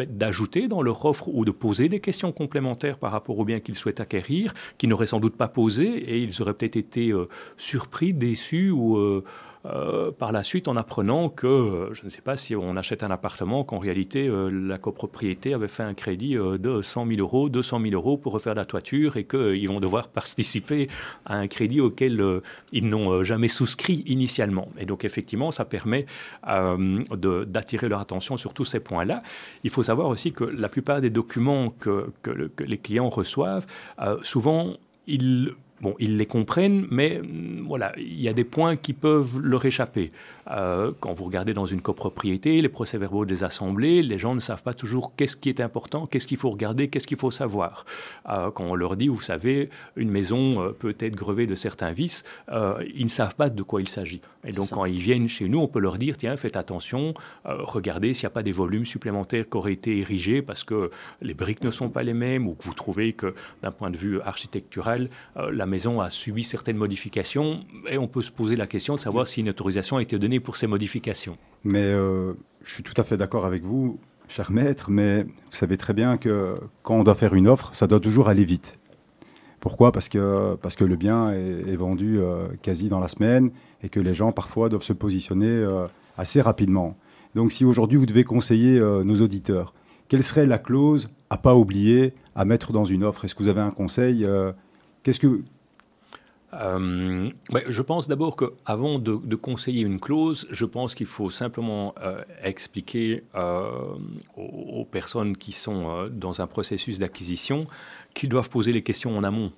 d'ajouter 0.10 0.68
dans 0.68 0.82
leur 0.82 1.04
offre 1.06 1.28
ou 1.30 1.46
de 1.46 1.52
poser 1.52 1.90
des 1.90 2.00
questions 2.00 2.32
complémentaires 2.32 2.98
par 2.98 3.12
rapport 3.12 3.40
aux 3.40 3.46
biens 3.46 3.60
qu'ils 3.60 3.76
souhaitent 3.76 4.00
acquérir, 4.00 4.54
qu'ils 4.78 4.90
n'auraient 4.90 5.08
sans 5.08 5.20
doute 5.20 5.36
pas 5.36 5.48
posées. 5.48 6.27
Ils 6.28 6.42
auraient 6.42 6.54
peut-être 6.54 6.76
été 6.76 7.12
euh, 7.12 7.28
surpris, 7.58 8.14
déçus 8.14 8.70
ou 8.70 8.98
euh, 8.98 9.24
euh, 9.66 10.12
par 10.12 10.32
la 10.32 10.44
suite 10.44 10.68
en 10.68 10.78
apprenant 10.78 11.30
que, 11.30 11.90
je 11.92 12.04
ne 12.06 12.10
sais 12.10 12.22
pas 12.22 12.38
si 12.38 12.56
on 12.56 12.76
achète 12.78 13.04
un 13.04 13.12
appartement, 13.12 13.64
qu'en 13.64 13.80
réalité 13.80 14.30
la 14.50 14.78
copropriété 14.78 15.54
avait 15.54 15.68
fait 15.68 15.84
un 15.84 15.94
crédit 15.94 16.36
de 16.36 16.82
100 16.82 17.08
000 17.08 17.20
euros, 17.20 17.50
200 17.50 17.82
000 17.82 17.94
euros 17.94 18.18
pour 18.18 18.34
refaire 18.34 18.56
la 18.56 18.64
toiture 18.64 19.18
et 19.18 19.26
qu'ils 19.26 19.68
vont 19.68 19.82
devoir 19.82 20.08
participer 20.22 20.88
à 21.26 21.36
un 21.36 21.48
crédit 21.48 21.82
auquel 21.82 22.42
ils 22.72 22.88
n'ont 22.88 23.24
jamais 23.24 23.50
souscrit 23.50 24.04
initialement. 24.06 24.70
Et 24.78 24.86
donc 24.86 25.04
effectivement, 25.04 25.52
ça 25.52 25.66
permet 25.66 26.06
d'attirer 26.46 27.90
leur 27.90 28.00
attention 28.00 28.38
sur 28.38 28.54
tous 28.54 28.66
ces 28.66 28.80
points-là. 28.80 29.22
Il 29.64 29.70
faut 29.70 29.84
savoir 29.84 30.08
aussi 30.08 30.32
que 30.32 30.46
la 30.46 30.70
plupart 30.70 31.02
des 31.02 31.10
documents 31.10 31.72
que, 31.72 32.14
que, 32.22 32.50
que 32.56 32.64
les 32.64 32.78
clients 32.78 33.10
reçoivent, 33.10 33.66
souvent, 34.24 34.78
ils 35.08 35.54
Bon, 35.82 35.96
ils 36.00 36.18
les 36.18 36.26
comprennent, 36.26 36.88
mais 36.90 37.22
mm, 37.22 37.66
voilà, 37.68 37.94
il 37.98 38.20
y 38.20 38.28
a 38.28 38.34
des 38.34 38.44
points 38.44 38.76
qui 38.76 38.94
peuvent 38.94 39.40
leur 39.40 39.64
échapper. 39.66 40.12
Euh, 40.52 40.92
quand 41.00 41.14
vous 41.14 41.26
regardez 41.26 41.54
dans 41.54 41.66
une 41.66 41.82
copropriété, 41.82 42.62
les 42.62 42.70
procès-verbaux 42.70 43.26
des 43.26 43.44
assemblées, 43.44 44.04
les 44.04 44.20
gens 44.20 44.36
ne 44.36 44.40
savent 44.40 44.64
pas 44.64 44.74
toujours 44.74 45.14
qu'est-ce 45.16 45.36
qui 45.36 45.50
est 45.50 45.60
important, 45.60 46.06
qu'est-ce 46.06 46.28
qu'il 46.28 46.38
faut 46.38 46.50
regarder, 46.50 46.88
qu'est-ce 46.88 47.08
qu'il 47.08 47.18
faut 47.18 47.32
savoir. 47.32 47.86
Euh, 48.30 48.52
quand 48.52 48.66
on 48.66 48.76
leur 48.76 48.96
dit, 48.96 49.08
vous 49.08 49.22
savez, 49.22 49.70
une 49.96 50.10
maison 50.10 50.62
euh, 50.62 50.72
peut 50.72 50.96
être 51.00 51.16
grevée 51.16 51.48
de 51.48 51.56
certains 51.56 51.92
vices, 51.92 52.24
ils 52.96 53.04
ne 53.04 53.10
savent 53.10 53.36
pas 53.36 53.50
de 53.50 53.64
quoi 53.64 53.82
il 53.82 53.88
s'agit. 53.88 54.22
Et 54.46 54.52
donc, 54.52 54.70
quand 54.70 54.86
ils 54.86 55.00
viennent 55.00 55.28
chez 55.28 55.50
nous, 55.50 55.60
on 55.60 55.68
peut 55.68 55.80
leur 55.80 55.98
dire, 55.98 56.18
tiens, 56.18 56.36
faites 56.38 56.56
attention, 56.56 57.14
regardez 57.46 58.14
s'il 58.14 58.26
n'y 58.26 58.28
a 58.28 58.32
pas 58.32 58.44
des 58.44 58.52
volumes 58.52 58.86
supplémentaires 58.86 59.50
qui 59.50 59.58
auraient 59.58 59.74
été 59.74 60.00
érigés 60.00 60.42
parce 60.42 60.64
que 60.64 60.90
les 61.22 61.34
briques 61.34 61.64
ne 61.64 61.72
sont 61.72 61.90
pas 61.90 62.04
les 62.04 62.14
mêmes 62.14 62.48
ou 62.48 62.54
que 62.54 62.64
vous 62.64 62.74
trouvez 62.74 63.14
que, 63.14 63.34
d'un 63.62 63.72
point 63.72 63.90
de 63.90 63.98
vue 63.98 64.22
architectural, 64.22 65.10
la 65.36 65.66
maison 65.66 66.00
a 66.00 66.10
subi 66.10 66.44
certaines 66.44 66.78
modifications. 66.78 67.66
Et 67.90 67.98
on 67.98 68.08
peut 68.08 68.22
se 68.22 68.32
poser 68.32 68.56
la 68.56 68.68
question 68.68 68.96
de 68.96 69.00
savoir 69.00 69.28
si 69.28 69.42
une 69.42 69.50
autorisation 69.50 69.98
a 69.98 70.02
été 70.02 70.18
donnée 70.18 70.37
pour 70.40 70.56
ces 70.56 70.68
modifications. 70.68 71.38
Mais 71.64 71.84
euh, 71.84 72.34
je 72.64 72.74
suis 72.74 72.84
tout 72.84 72.94
à 72.98 73.04
fait 73.04 73.18
d'accord 73.18 73.46
avec 73.46 73.64
vous, 73.64 74.00
cher 74.28 74.52
maître, 74.52 74.90
mais 74.90 75.24
vous 75.24 75.52
savez 75.52 75.78
très 75.78 75.94
bien 75.94 76.18
que 76.18 76.58
quand 76.84 76.96
on 76.96 77.04
doit 77.04 77.16
faire 77.16 77.34
une 77.34 77.48
offre, 77.48 77.74
ça 77.74 77.88
doit 77.88 78.00
toujours 78.00 78.30
aller 78.30 78.46
vite. 78.46 78.80
Pourquoi? 79.60 79.92
Parce 79.92 80.08
que, 80.08 80.56
parce 80.56 80.76
que 80.76 80.86
le 80.86 80.96
bien 80.96 81.32
est, 81.32 81.76
vendu 81.76 82.20
euh, 82.20 82.46
quasi 82.62 82.90
dans 82.90 83.00
la 83.00 83.08
semaine 83.08 83.52
et 83.82 83.90
que 83.90 84.00
les 84.00 84.14
gens 84.14 84.32
parfois 84.32 84.70
doivent 84.70 84.84
se 84.84 84.94
positionner 84.94 85.48
euh, 85.48 85.88
assez 86.18 86.42
rapidement. 86.42 86.96
Donc 87.36 87.52
si 87.52 87.66
aujourd'hui 87.66 87.98
vous 87.98 88.06
devez 88.06 88.24
conseiller 88.24 88.80
nos 88.80 89.22
auditeurs, 89.22 89.74
quelle 90.08 90.24
serait 90.24 90.46
la 90.46 90.58
clause 90.58 91.10
à 91.30 91.38
pas 91.38 91.56
oublier 91.56 92.14
à 92.34 92.46
mettre 92.46 92.72
dans 92.72 92.86
une 92.86 93.04
offre? 93.04 93.26
Est-ce 93.26 93.36
que 93.36 93.44
vous 93.44 93.50
avez 93.50 93.62
un 93.62 93.72
conseil 93.72 94.26
Qu'est-ce 95.04 95.20
que 95.20 95.42
euh, 96.60 97.30
je 97.68 97.82
pense 97.82 98.08
d'abord 98.08 98.36
qu'avant 98.36 99.00
de, 99.00 99.16
de, 99.24 99.36
conseiller 99.36 99.84
une 99.84 100.00
clause, 100.00 100.48
je 100.50 100.66
pense 100.66 100.96
qu'il 100.96 101.06
faut 101.06 101.30
simplement 101.30 101.94
euh, 102.02 102.24
expliquer 102.44 103.24
euh, 103.36 103.96
aux, 104.36 104.86
personnes 104.86 105.38
qui 105.38 105.52
sont 105.52 106.10
dans 106.12 106.42
un 106.42 106.48
processus 106.48 107.00
d'acquisition 107.00 107.68
qu'ils 108.14 108.30
doivent 108.30 108.50
poser 108.50 108.72
les 108.72 108.82
questions 108.82 109.16
en 109.18 109.24
amont. 109.24 109.52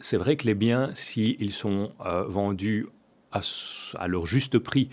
C'est 0.00 0.18
vrai 0.18 0.36
que 0.36 0.46
les 0.46 0.54
biens, 0.54 0.90
s'ils 0.94 1.52
sont 1.52 1.92
vendus 2.26 2.86
à, 3.32 3.40
à, 3.94 4.08
leur 4.08 4.26
juste 4.26 4.58
prix 4.58 4.90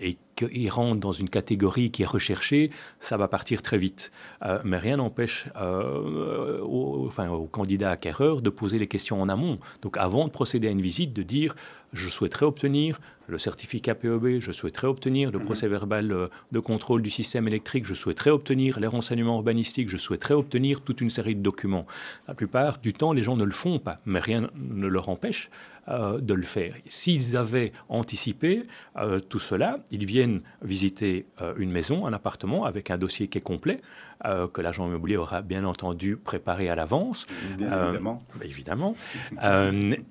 et 0.00 0.16
qu'ils 0.34 0.70
rentrent 0.70 1.00
dans 1.00 1.12
une 1.12 1.28
catégorie 1.28 1.90
qui 1.90 2.02
est 2.02 2.06
recherchée, 2.06 2.70
ça 3.00 3.16
va 3.16 3.28
partir 3.28 3.62
très 3.62 3.78
vite. 3.78 4.10
Euh, 4.44 4.58
mais 4.64 4.78
rien 4.78 4.96
n'empêche 4.96 5.46
euh, 5.56 6.60
au, 6.62 7.06
enfin, 7.06 7.28
au 7.30 7.46
candidat 7.46 7.90
acquéreur 7.90 8.42
de 8.42 8.50
poser 8.50 8.78
les 8.78 8.86
questions 8.86 9.20
en 9.20 9.28
amont. 9.28 9.58
Donc 9.82 9.96
avant 9.96 10.24
de 10.24 10.30
procéder 10.30 10.68
à 10.68 10.70
une 10.70 10.82
visite, 10.82 11.12
de 11.12 11.22
dire 11.22 11.54
je 11.94 12.08
souhaiterais 12.10 12.44
obtenir 12.44 13.00
le 13.26 13.38
certificat 13.38 13.94
POB, 13.94 14.40
je 14.40 14.52
souhaiterais 14.52 14.88
obtenir 14.88 15.30
le 15.30 15.38
mhm. 15.38 15.44
procès 15.46 15.68
verbal 15.68 16.12
euh, 16.12 16.28
de 16.52 16.58
contrôle 16.58 17.00
du 17.00 17.08
système 17.08 17.48
électrique, 17.48 17.86
je 17.86 17.94
souhaiterais 17.94 18.30
obtenir 18.30 18.80
les 18.80 18.86
renseignements 18.86 19.36
urbanistiques, 19.36 19.88
je 19.88 19.96
souhaiterais 19.96 20.34
obtenir 20.34 20.82
toute 20.82 21.00
une 21.00 21.08
série 21.08 21.34
de 21.34 21.40
documents. 21.40 21.86
La 22.28 22.34
plupart 22.34 22.78
du 22.78 22.92
temps, 22.92 23.12
les 23.12 23.22
gens 23.22 23.36
ne 23.36 23.44
le 23.44 23.52
font 23.52 23.78
pas, 23.78 23.98
mais 24.04 24.20
rien 24.20 24.50
ne 24.56 24.86
leur 24.86 25.08
empêche 25.08 25.48
euh, 25.86 26.18
de 26.18 26.32
le 26.32 26.44
faire. 26.44 26.74
S'ils 26.86 27.36
avaient 27.36 27.70
anticipé 27.90 28.64
euh, 28.96 29.20
tout 29.20 29.38
cela, 29.38 29.76
ils 29.90 30.06
viennent 30.06 30.40
visiter 30.62 31.26
euh, 31.42 31.52
une 31.58 31.70
maison, 31.70 32.06
un 32.06 32.14
appartement 32.14 32.64
avec 32.64 32.90
un 32.90 32.96
dossier 32.96 33.28
qui 33.28 33.36
est 33.36 33.42
complet, 33.42 33.82
que 34.22 34.60
l'agent 34.60 34.86
immobilier 34.86 35.16
aura 35.16 35.42
bien 35.42 35.64
entendu 35.64 36.16
préparé 36.16 36.68
à 36.68 36.74
l'avance. 36.74 37.26
évidemment. 37.58 38.18
évidemment. 38.42 38.96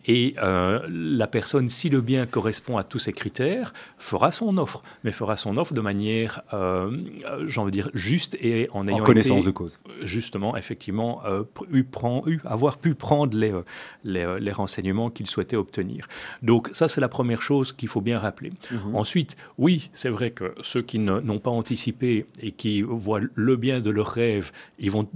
et 0.06 0.36
la 0.40 1.28
personne, 1.28 1.70
si 1.70 1.90
le 1.90 2.02
bien 2.02 2.26
correspond 2.26 2.78
à 2.78 2.84
tous 2.84 3.00
ces 3.00 3.14
critères, 3.14 3.74
fera 3.98 4.32
son 4.32 4.58
offre, 4.58 4.84
mais 5.04 5.12
fera 5.12 5.36
son 5.36 5.58
offre 5.58 5.74
de 5.74 5.82
manière, 5.82 6.42
j'en 7.46 7.66
veux 7.66 7.72
dire, 7.72 7.90
juste 7.94 8.36
et 8.40 8.70
en 8.74 8.88
ayant 8.88 9.00
en 9.00 9.04
connaissance 9.04 9.44
de 9.44 9.52
cause. 9.52 9.80
Justement, 10.02 10.56
effectivement, 10.58 11.22
eu, 11.72 11.86
eu, 12.26 12.40
avoir 12.46 12.78
pu 12.78 12.96
prendre 12.96 13.38
les, 13.38 13.54
les, 14.04 14.38
les 14.40 14.52
renseignements 14.52 15.10
qu'il 15.10 15.28
souhaitait 15.28 15.56
obtenir. 15.56 16.08
Donc 16.42 16.70
ça, 16.74 16.88
c'est 16.88 17.02
la 17.02 17.10
première 17.10 17.42
chose 17.42 17.72
qu'il 17.74 17.90
faut 17.90 18.02
bien 18.02 18.20
rappeler. 18.20 18.52
Mhm. 18.72 18.96
Ensuite, 18.96 19.36
oui, 19.58 19.90
c'est 19.94 20.10
vrai 20.10 20.32
que 20.32 20.54
ceux 20.62 20.82
qui 20.82 21.00
n'ont 21.00 21.40
pas 21.40 21.52
anticipé 21.52 22.26
et 22.40 22.52
qui 22.52 22.82
voient 22.82 23.22
le 23.34 23.56
bien 23.56 23.80
de 23.80 23.90
leur 23.90 24.03
rêve, 24.04 24.52
ils 24.80 24.92
vont 24.92 25.08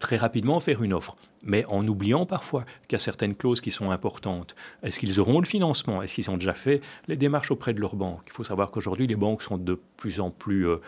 très 0.00 0.16
rapidement 0.16 0.58
faire 0.60 0.82
une 0.82 0.92
offre, 0.92 1.14
mais 1.42 1.64
en 1.66 1.86
oubliant 1.86 2.26
parfois 2.26 2.64
qu'il 2.88 2.92
y 2.92 2.96
a 2.96 2.98
certaines 2.98 3.36
clauses 3.36 3.60
qui 3.60 3.70
sont 3.70 3.90
importantes. 3.90 4.56
Est-ce 4.82 4.98
qu'ils 4.98 5.20
auront 5.20 5.40
le 5.40 5.46
financement? 5.46 6.02
Est-ce 6.02 6.14
qu'ils 6.14 6.30
ont 6.30 6.36
déjà 6.36 6.54
fait 6.54 6.80
les 7.06 7.16
démarches 7.16 7.50
auprès 7.50 7.74
de 7.74 7.80
leur 7.80 7.96
banque? 7.96 8.22
Il 8.26 8.32
faut 8.32 8.44
savoir 8.44 8.70
qu'aujourd'hui, 8.70 9.06
les 9.06 9.16
banques 9.16 9.42
sont 9.42 9.58
de 9.58 9.78
plus 9.96 10.20
en 10.20 10.30
plus... 10.30 10.68
Euh, 10.68 10.80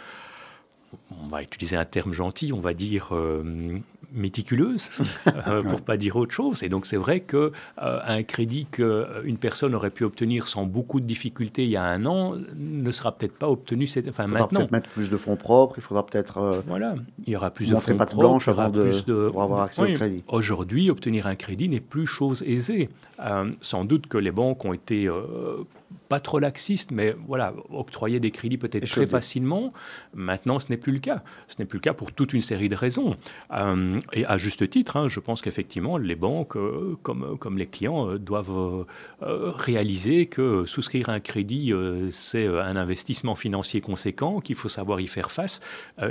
on 1.22 1.28
va 1.28 1.42
utiliser 1.42 1.76
un 1.76 1.85
terme 1.85 2.12
gentil, 2.12 2.52
on 2.52 2.61
va 2.61 2.74
dire 2.74 3.11
euh, 3.12 3.42
méticuleuse, 4.12 4.90
euh, 5.46 5.62
pour 5.62 5.81
pas 5.83 5.96
dire 5.96 6.16
autre 6.16 6.33
chose. 6.33 6.62
Et 6.62 6.68
donc 6.68 6.87
c'est 6.87 6.96
vrai 6.96 7.20
que 7.20 7.52
euh, 7.83 8.00
un 8.05 8.22
crédit 8.22 8.66
qu'une 8.66 9.38
personne 9.38 9.74
aurait 9.74 9.90
pu 9.90 10.05
obtenir 10.05 10.46
sans 10.48 10.64
beaucoup 10.64 11.00
de 11.00 11.07
difficultés 11.07 11.64
il 11.64 11.70
y 11.70 11.76
a 11.76 11.85
un 11.85 12.07
an 12.07 12.35
ne 12.57 12.92
sera 12.92 13.12
peut-être 13.12 13.37
pas 13.37 13.48
obtenu 13.48 13.87
cette, 13.87 14.09
enfin, 14.09 14.24
il 14.24 14.31
faudra 14.31 14.48
peut-être 14.48 14.72
mettre 14.72 14.90
plus 14.90 15.11
de 15.11 15.16
fonds 15.16 15.37
propres, 15.37 15.74
il 15.78 15.83
faudra 15.83 16.05
peut-être 16.05 16.62
voilà, 16.66 16.94
il 17.26 17.33
y 17.33 17.37
aura 17.37 17.50
plus 17.50 17.70
de 17.70 17.76
fonds 17.76 17.94
de 17.94 18.16
blanche 18.16 18.48
avant 18.48 18.68
de, 18.68 18.83
plus 18.83 19.05
de... 19.05 19.28
pour 19.31 19.42
avoir 19.42 19.62
accès 19.62 19.83
au 19.83 19.94
crédit. 19.94 20.24
Aujourd'hui, 20.28 20.90
obtenir 20.90 21.26
un 21.26 21.37
crédit 21.37 21.68
n'est 21.68 21.81
plus 21.81 22.07
chose 22.07 22.42
aisée. 22.46 22.90
sans 23.61 23.85
doute 23.85 24.07
que 24.07 24.18
les 24.18 24.33
banques 24.33 24.64
ont 24.64 24.72
été 24.72 25.09
pas 26.09 26.20
trop 26.20 26.38
laxiste, 26.38 26.90
mais 26.90 27.14
voilà, 27.26 27.55
octroyer 27.70 28.20
des 28.20 28.31
crédits 28.31 28.59
peut-être 28.59 28.87
très 28.87 29.07
facilement. 29.07 29.72
Maintenant, 30.14 30.59
ce 30.59 30.68
n'est 30.70 30.76
plus 30.76 30.92
le 30.92 30.98
cas. 30.98 31.22
Ce 31.48 31.57
n'est 31.59 31.64
plus 31.64 31.78
le 31.78 31.83
cas 31.83 31.94
pour 31.94 32.12
toute 32.12 32.33
une 32.33 32.42
série 32.42 32.68
de 32.68 32.76
raisons. 32.76 33.16
Euh, 33.52 33.98
et 34.12 34.24
à 34.26 34.38
juste 34.38 34.68
titre, 34.68 34.96
hein, 34.96 35.09
je 35.09 35.20
pense 35.20 35.42
qu'effectivement, 35.42 35.98
les 35.98 36.14
banques, 36.14 36.57
euh, 36.57 36.96
comme, 37.02 37.38
comme 37.38 37.59
les 37.59 37.66
clients, 37.66 38.09
euh, 38.09 38.18
doivent 38.18 38.87
réaliser 39.20 40.26
que 40.26 40.64
souscrire 40.66 41.09
un 41.09 41.20
crédit, 41.20 41.72
c'est 42.11 42.46
un 42.46 42.76
investissement 42.76 43.35
financier 43.35 43.81
conséquent, 43.81 44.40
qu'il 44.40 44.57
faut 44.57 44.68
savoir 44.68 45.00
y 45.00 45.07
faire 45.07 45.31
face, 45.31 45.61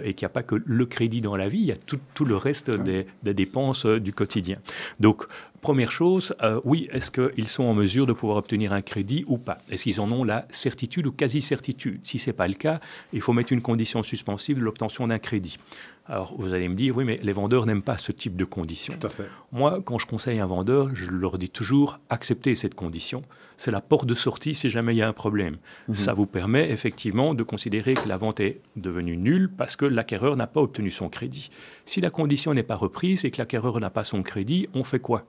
et 0.04 0.14
qu'il 0.14 0.26
n'y 0.26 0.32
a 0.32 0.34
pas 0.34 0.44
que 0.44 0.56
le 0.64 0.86
crédit 0.86 1.22
dans 1.22 1.36
la 1.36 1.48
vie, 1.48 1.60
il 1.60 1.66
y 1.66 1.72
a 1.72 1.78
tout, 1.78 2.00
tout 2.14 2.26
le 2.26 2.36
reste 2.36 2.72
des, 2.72 3.06
des 3.24 3.34
dépenses 3.34 3.86
du 3.86 4.14
quotidien. 4.14 4.58
Donc, 5.00 5.26
Première 5.62 5.92
chose, 5.92 6.34
euh, 6.42 6.60
oui, 6.64 6.90
est-ce 6.92 7.12
qu'ils 7.12 7.48
sont 7.48 7.64
en 7.64 7.76
mesure 7.76 8.08
de 8.08 8.14
pouvoir 8.14 8.38
obtenir 8.38 8.74
un 8.74 8.82
crédit 8.82 9.24
ou 9.28 9.38
pas? 9.38 9.60
Est-ce 9.70 9.84
qu'ils 9.84 10.02
en 10.02 10.12
ont 10.12 10.24
la 10.24 10.48
certitude 10.50 11.06
ou 11.06 11.12
quasi-certitude? 11.12 12.02
Si 12.04 12.18
ce 12.18 12.32
n'est 12.32 12.34
pas 12.34 12.48
le 12.48 12.56
cas, 12.56 12.80
il 13.14 13.22
faut 13.22 13.32
mettre 13.32 13.54
une 13.54 13.62
condition 13.62 14.02
suspensive 14.02 14.58
de 14.58 14.64
l'obtention 14.64 15.08
d'un 15.08 15.20
crédit. 15.20 15.60
Alors, 16.08 16.34
vous 16.36 16.56
allez 16.56 16.68
me 16.68 16.74
dire, 16.74 16.98
oui, 16.98 17.06
mais 17.06 17.20
les 17.22 17.32
vendeurs 17.32 17.68
n'aiment 17.68 17.84
pas 17.84 18.00
ce 18.00 18.12
type 18.12 18.36
de 18.36 18.44
condition. 18.44 18.96
Tout 19.00 19.06
à 19.06 19.10
fait. 19.12 19.30
Moi, 19.52 19.82
quand 19.86 20.00
je 20.00 20.08
conseille 20.08 20.40
un 20.40 20.48
vendeur, 20.48 20.90
je 20.96 21.06
leur 21.12 21.38
dis 21.38 21.50
toujours, 21.50 22.00
acceptez 22.10 22.56
cette 22.56 22.74
condition. 22.74 23.22
C'est 23.56 23.70
la 23.70 23.82
porte 23.82 24.08
de 24.08 24.16
sortie 24.16 24.56
si 24.56 24.72
jamais 24.72 24.96
il 24.96 24.98
y 24.98 25.04
a 25.04 25.08
un 25.08 25.14
problème. 25.14 25.58
Mhm. 25.88 25.94
Ça 25.94 26.14
vous 26.14 26.26
permet 26.26 26.72
effectivement 26.72 27.36
de 27.36 27.44
considérer 27.44 27.94
que 27.94 28.10
la 28.10 28.18
vente 28.18 28.40
est 28.40 28.62
devenue 28.78 29.16
nulle 29.16 29.52
parce 29.56 29.76
que 29.76 29.86
l'acquéreur 29.86 30.36
n'a 30.36 30.48
pas 30.48 30.62
obtenu 30.62 30.90
son 30.90 31.08
crédit. 31.08 31.52
Si 31.86 32.02
la 32.02 32.10
condition 32.10 32.56
n'est 32.56 32.64
pas 32.64 32.76
reprise 32.76 33.26
et 33.26 33.30
que 33.30 33.38
l'acquéreur 33.38 33.80
n'a 33.80 33.92
pas 33.92 34.04
son 34.04 34.24
crédit, 34.24 34.68
on 34.74 34.84
fait 34.84 35.00
quoi? 35.00 35.28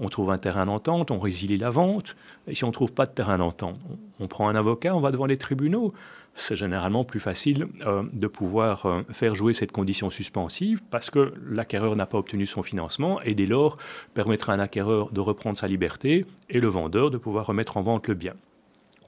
On 0.00 0.08
trouve 0.08 0.30
un 0.30 0.38
terrain 0.38 0.66
d'entente, 0.66 1.10
on 1.10 1.18
résilie 1.18 1.58
la 1.58 1.70
vente, 1.70 2.16
et 2.46 2.54
si 2.54 2.64
on 2.64 2.68
ne 2.68 2.72
trouve 2.72 2.92
pas 2.92 3.06
de 3.06 3.12
terrain 3.12 3.38
d'entente, 3.38 3.78
on, 4.20 4.26
prend 4.28 4.48
un 4.48 4.54
avocat, 4.54 4.94
on 4.94 5.00
va 5.00 5.10
devant 5.10 5.26
les 5.26 5.38
tribunaux. 5.38 5.92
C'est 6.34 6.56
généralement 6.56 7.02
plus 7.02 7.18
facile 7.18 7.66
euh, 7.84 8.04
de 8.12 8.26
pouvoir 8.28 8.86
euh, 8.86 9.02
faire 9.10 9.34
jouer 9.34 9.54
cette 9.54 9.72
condition 9.72 10.08
suspensive 10.08 10.82
parce 10.88 11.10
que 11.10 11.34
l'acquéreur 11.44 11.96
n'a 11.96 12.06
pas 12.06 12.18
obtenu 12.18 12.46
son 12.46 12.62
financement 12.62 13.20
et 13.22 13.34
dès 13.34 13.46
lors 13.46 13.76
permettra 14.14 14.52
à 14.52 14.56
un 14.56 14.60
acquéreur 14.60 15.10
de 15.10 15.20
reprendre 15.20 15.58
sa 15.58 15.66
liberté 15.66 16.26
et 16.48 16.60
le 16.60 16.68
vendeur 16.68 17.10
de 17.10 17.18
pouvoir 17.18 17.46
remettre 17.46 17.76
en 17.76 17.82
vente 17.82 18.06
le 18.06 18.14
bien. 18.14 18.34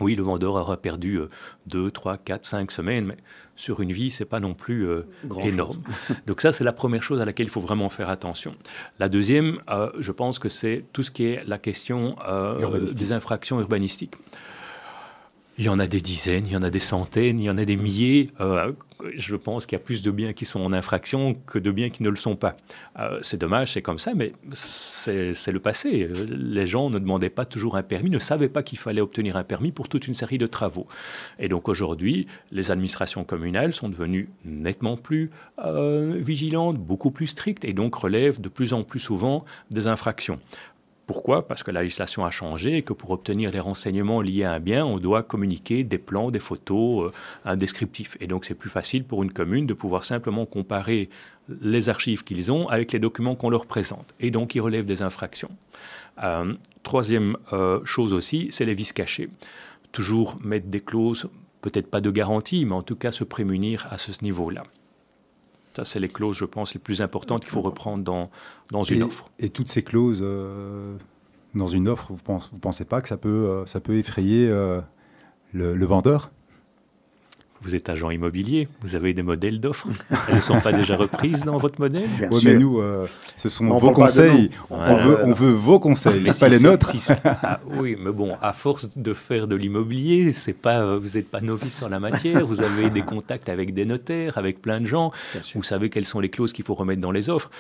Oui, 0.01 0.15
le 0.15 0.23
vendeur 0.23 0.55
aura 0.55 0.77
perdu 0.77 1.21
2, 1.67 1.91
3, 1.91 2.19
4, 2.19 2.45
5 2.45 2.71
semaines, 2.73 3.07
mais 3.07 3.17
sur 3.61 3.81
une 3.81 3.93
vie, 3.93 4.11
c'est 4.11 4.25
pas 4.25 4.41
non 4.41 4.55
plus 4.55 4.89
euh, 4.89 5.03
énorme. 5.43 5.83
Donc 6.27 6.41
ça, 6.41 6.53
c'est 6.53 6.65
la 6.65 6.73
première 6.73 7.03
chose 7.03 7.21
à 7.21 7.25
laquelle 7.25 7.47
il 7.47 7.51
faut 7.51 7.61
vraiment 7.61 7.91
faire 7.91 8.09
attention. 8.09 8.55
La 8.99 9.09
deuxième, 9.09 9.61
euh, 9.69 9.91
je 9.99 10.13
pense 10.13 10.39
que 10.39 10.49
c'est 10.49 10.85
tout 10.93 11.03
ce 11.03 11.11
qui 11.11 11.27
est 11.27 11.47
la 11.47 11.59
question 11.59 12.15
euh, 12.27 12.81
des 12.95 13.13
infractions 13.13 13.61
urbanistiques. 13.61 14.17
Il 15.61 15.67
y 15.67 15.69
en 15.69 15.79
a 15.79 15.87
des 15.87 16.01
dizaines, 16.01 16.47
il 16.47 16.53
y 16.53 16.57
en 16.57 16.63
a 16.63 16.71
des 16.71 16.81
centaines, 16.81 17.39
il 17.39 17.45
y 17.45 17.51
en 17.51 17.59
a 17.59 17.67
des 17.67 17.77
milliers. 17.77 18.31
Euh, 18.41 18.73
je 19.15 19.37
pense 19.37 19.67
qu'il 19.67 19.77
y 19.77 19.81
a 19.81 19.85
plus 19.85 20.01
de 20.01 20.11
biens 20.11 20.33
qui 20.33 20.47
sont 20.47 20.59
en 20.59 20.73
infraction 20.73 21.35
que 21.35 21.59
de 21.59 21.71
biens 21.71 21.91
qui 21.91 22.03
ne 22.03 22.09
le 22.09 22.17
sont 22.17 22.35
pas. 22.35 22.57
Euh, 22.99 23.19
c'est 23.21 23.37
dommage, 23.37 23.75
c'est 23.75 23.83
comme 23.83 23.99
ça, 23.99 24.15
mais 24.15 24.33
c'est 24.55 25.53
le 25.53 25.61
passé. 25.61 26.09
Les 26.31 26.67
gens 26.67 26.89
ne 26.89 26.99
demandaient 26.99 27.29
pas 27.29 27.45
toujours 27.45 27.77
un 27.77 27.83
permis, 27.83 28.09
ne 28.09 28.19
savaient 28.19 28.49
pas 28.49 28.63
qu'il 28.63 28.79
fallait 28.79 29.03
obtenir 29.03 29.37
un 29.37 29.45
permis 29.45 29.71
pour 29.71 29.91
toute 29.91 30.09
une 30.09 30.15
série 30.15 30.39
de 30.39 30.47
travaux. 30.47 30.87
Et 31.39 31.49
donc 31.49 31.69
aujourd'hui, 31.69 32.27
les 32.53 32.71
administrations 32.71 33.25
communales 33.25 33.75
sont 33.75 33.91
devenues 33.91 34.31
nettement 34.47 34.97
plus 34.97 35.31
euh, 35.63 36.17
vigilantes, 36.17 36.79
beaucoup 36.79 37.11
plus 37.11 37.27
strictes, 37.27 37.67
et 37.67 37.75
donc 37.75 37.95
relèvent 37.97 38.41
de 38.41 38.49
plus 38.49 38.73
en 38.73 38.83
plus 38.83 38.99
souvent 38.99 39.45
des 39.71 39.89
infractions. 39.89 40.41
Pourquoi? 41.11 41.49
Parce 41.49 41.65
que 41.65 41.73
la 41.73 41.83
législation 41.83 42.25
a 42.25 42.31
changé 42.31 42.77
et 42.77 42.83
que 42.83 42.93
pour 42.93 43.11
obtenir 43.11 43.51
les 43.51 43.59
renseignements 43.59 44.23
liés 44.23 44.45
à 44.45 44.53
un 44.53 44.61
bien, 44.61 44.87
on 44.87 44.99
doit 44.99 45.25
communiquer 45.25 45.83
des 45.83 45.99
plans, 45.99 46.31
des 46.31 46.39
photos, 46.39 47.07
euh, 47.07 47.11
un 47.45 47.57
descriptif. 47.57 48.17
Et 48.21 48.29
donc 48.29 48.45
c'est 48.45 48.55
plus 48.55 48.71
facile 48.71 49.03
pour 49.03 49.25
une 49.25 49.33
commune 49.33 49.67
de 49.67 49.75
pouvoir 49.75 50.05
simplement 50.05 50.47
comparer 50.47 51.11
les 51.49 51.89
archives 51.89 52.23
qu'ils 52.23 52.53
ont 52.53 52.69
avec 52.69 52.93
les 52.93 53.01
documents 53.01 53.35
qu'on 53.35 53.51
leur 53.51 53.67
présente. 53.67 54.15
Et 54.21 54.31
donc 54.31 54.55
ils 54.55 54.61
relèvent 54.61 54.87
des 54.87 55.03
infractions. 55.03 55.51
Euh, 56.23 56.55
troisième 56.85 57.37
euh, 57.53 57.85
chose 57.85 58.15
aussi, 58.15 58.47
c'est 58.53 58.65
les 58.65 58.75
vices 58.75 58.93
cachés. 58.93 59.31
Toujours 59.91 60.37
mettre 60.41 60.69
des 60.69 60.81
clauses, 60.81 61.29
peut-être 61.61 61.91
pas 61.91 62.01
de 62.01 62.13
garantie, 62.13 62.65
mais 62.65 62.77
en 62.77 62.85
tout 62.85 62.95
cas 62.95 63.11
se 63.11 63.25
prémunir 63.25 63.89
à 63.91 63.99
ce 63.99 64.13
niveau-là. 64.23 64.63
Ça, 65.81 65.85
c'est 65.87 66.01
les 66.01 66.09
clauses, 66.09 66.37
je 66.37 66.45
pense, 66.45 66.75
les 66.75 66.81
plus 66.81 67.01
importantes 67.01 67.41
qu'il 67.41 67.53
faut 67.53 67.63
reprendre 67.63 68.05
dans, 68.05 68.31
dans 68.71 68.85
une 68.85 69.03
offre. 69.03 69.31
Et 69.39 69.49
toutes 69.49 69.71
ces 69.71 69.83
clauses 69.83 70.21
euh, 70.23 70.95
dans 71.55 71.69
une 71.69 71.89
offre, 71.89 72.09
vous 72.11 72.19
ne 72.19 72.23
pensez, 72.23 72.49
vous 72.53 72.59
pensez 72.59 72.85
pas 72.85 73.01
que 73.01 73.09
ça 73.09 73.17
peut, 73.17 73.49
euh, 73.49 73.65
ça 73.65 73.81
peut 73.81 73.97
effrayer 73.97 74.47
euh, 74.47 74.83
le, 75.55 75.87
vendeur? 75.87 76.33
Vous 77.63 77.75
êtes 77.75 77.89
agent 77.89 78.11
immobilier, 78.11 78.69
vous 78.81 78.95
avez 78.95 79.13
des 79.13 79.23
modèles 79.23 79.61
d'offres. 79.61 79.89
Elles 80.29 80.37
ne 80.37 80.41
sont 80.41 80.61
pas 80.61 80.73
déjà 80.73 80.97
reprises 80.97 81.45
dans 81.45 81.59
votre 81.59 81.81
modèle 81.81 82.09
Oui, 82.31 82.41
mais 82.45 82.55
nous, 82.55 82.81
euh, 82.81 83.07
ce 83.37 83.49
sont 83.49 83.67
vos 83.67 83.93
conseils. 83.93 84.51
On, 84.71 84.97
veut, 84.97 85.19
on, 85.25 85.33
veut, 85.33 85.53
vos 85.53 85.79
conseils, 85.79 86.33
pas 86.39 86.49
les 86.49 86.61
nôtres. 86.61 86.95
Ah, 87.43 87.61
oui, 87.67 87.97
mais 88.03 88.13
bon, 88.13 88.37
à 88.41 88.53
force 88.53 88.89
de 88.97 89.13
faire 89.13 89.47
de 89.47 89.57
l'immobilier, 89.57 90.33
c'est 90.33 90.53
pas, 90.55 90.81
euh, 90.81 90.99
vous 90.99 91.17
n'êtes 91.17 91.29
pas 91.31 91.41
novice 91.41 91.83
en 91.83 91.89
la 91.89 92.01
matière. 92.01 92.47
Vous 92.47 92.63
avez 92.63 92.91
des 92.91 93.03
contacts 93.03 93.49
avec 93.49 93.75
des 93.75 93.85
notaires, 93.85 94.39
avec 94.39 94.63
plein 94.63 94.81
de 94.81 94.87
gens. 94.87 95.11
Vous 95.55 95.63
savez 95.63 95.91
quelles 95.91 96.07
sont 96.07 96.21
les 96.21 96.31
clauses 96.31 96.53
qu'il 96.53 96.65
faut 96.65 96.75
remettre 96.75 97.01
dans 97.01 97.13
les 97.13 97.29
offres. 97.29 97.51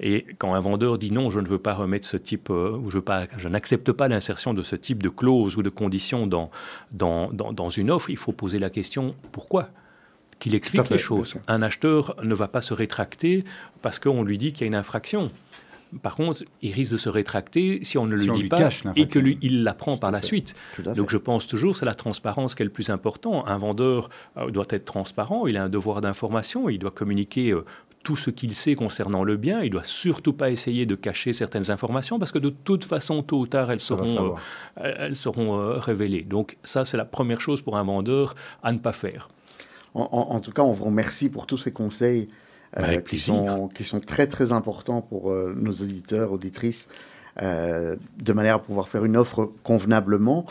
Et 0.00 0.26
quand 0.38 0.54
un 0.54 0.60
vendeur 0.60 0.96
dit 0.96 1.12
non, 1.12 1.30
je 1.30 1.40
ne 1.40 1.48
veux 1.48 1.58
pas 1.58 1.74
remettre 1.74 2.06
ce 2.06 2.16
type, 2.16 2.48
euh, 2.50 2.78
ou 2.78 2.90
je, 2.90 2.98
je 3.36 3.48
n'accepte 3.48 3.92
pas 3.92 4.08
l'insertion 4.08 4.54
de 4.54 4.62
ce 4.62 4.76
type 4.76 5.02
de 5.02 5.10
clause 5.10 5.56
ou 5.58 5.62
de 5.62 5.68
conditions 5.68 6.26
dans, 6.26 6.50
dans, 6.92 7.30
dans, 7.32 7.52
dans 7.52 7.68
une 7.68 7.90
offre, 7.90 8.08
il 8.08 8.16
faut 8.16 8.32
poser 8.32 8.58
la 8.58 8.70
question 8.70 9.14
pourquoi 9.32 9.49
pourquoi 9.50 9.70
qu'il 10.38 10.54
explique 10.54 10.88
les 10.88 10.96
choses. 10.96 11.34
Un 11.48 11.60
acheteur 11.60 12.16
ne 12.22 12.34
va 12.34 12.48
pas 12.48 12.62
se 12.62 12.72
rétracter 12.72 13.44
parce 13.82 13.98
qu'on 13.98 14.22
lui 14.22 14.38
dit 14.38 14.52
qu'il 14.52 14.62
y 14.62 14.64
a 14.64 14.68
une 14.68 14.74
infraction. 14.74 15.30
Par 16.02 16.14
contre, 16.14 16.44
il 16.62 16.72
risque 16.72 16.92
de 16.92 16.96
se 16.96 17.08
rétracter 17.10 17.80
si 17.82 17.98
on 17.98 18.06
ne 18.06 18.14
le 18.14 18.32
dit 18.32 18.44
pas 18.44 18.70
et 18.96 19.06
qu'il 19.08 19.64
l'apprend 19.64 19.98
par 19.98 20.12
la 20.12 20.22
suite. 20.22 20.54
Donc 20.94 21.10
je 21.10 21.18
pense 21.18 21.46
toujours 21.46 21.76
c'est 21.76 21.84
la 21.84 21.96
transparence 21.96 22.54
qui 22.54 22.62
est 22.62 22.64
le 22.64 22.70
plus 22.70 22.88
important. 22.88 23.44
Un 23.46 23.58
vendeur 23.58 24.08
euh, 24.38 24.50
doit 24.50 24.66
être 24.70 24.84
transparent, 24.84 25.46
il 25.46 25.56
a 25.58 25.64
un 25.64 25.68
devoir 25.68 26.00
d'information, 26.00 26.68
il 26.68 26.78
doit 26.78 26.92
communiquer 26.92 27.50
euh, 27.50 27.64
tout 28.02 28.16
ce 28.16 28.30
qu'il 28.30 28.54
sait 28.54 28.74
concernant 28.74 29.24
le 29.24 29.36
bien. 29.36 29.62
Il 29.62 29.70
doit 29.70 29.84
surtout 29.84 30.32
pas 30.32 30.50
essayer 30.50 30.86
de 30.86 30.94
cacher 30.94 31.32
certaines 31.32 31.70
informations 31.70 32.18
parce 32.18 32.32
que 32.32 32.38
de 32.38 32.50
toute 32.50 32.84
façon, 32.84 33.22
tôt 33.22 33.40
ou 33.40 33.46
tard, 33.46 33.70
elles 33.70 33.80
seront, 33.80 34.36
euh, 34.78 34.94
elles 34.98 35.16
seront 35.16 35.58
euh, 35.58 35.78
révélées. 35.78 36.22
Donc 36.22 36.56
ça, 36.64 36.84
c'est 36.84 36.96
la 36.96 37.04
première 37.04 37.40
chose 37.40 37.60
pour 37.62 37.76
un 37.76 37.84
vendeur 37.84 38.34
à 38.62 38.72
ne 38.72 38.78
pas 38.78 38.92
faire. 38.92 39.28
En, 39.94 40.38
tout 40.40 40.52
cas, 40.52 40.62
on 40.62 40.72
vous 40.72 40.84
remercie 40.84 41.28
pour 41.28 41.46
tous 41.46 41.58
ces 41.58 41.72
conseils 41.72 42.28
euh, 42.78 43.00
qui, 43.00 43.18
sont, 43.18 43.68
qui 43.68 43.82
sont 43.82 43.98
très 43.98 44.28
très 44.28 44.52
importants 44.52 45.00
pour 45.00 45.32
nos 45.32 45.72
auditeurs, 45.72 46.32
auditrices, 46.32 46.88
de 47.40 48.32
manière 48.32 48.56
à 48.56 48.62
pouvoir 48.62 48.88
faire 48.88 49.04
une 49.04 49.16
offre 49.16 49.50
convenablement. 49.64 50.46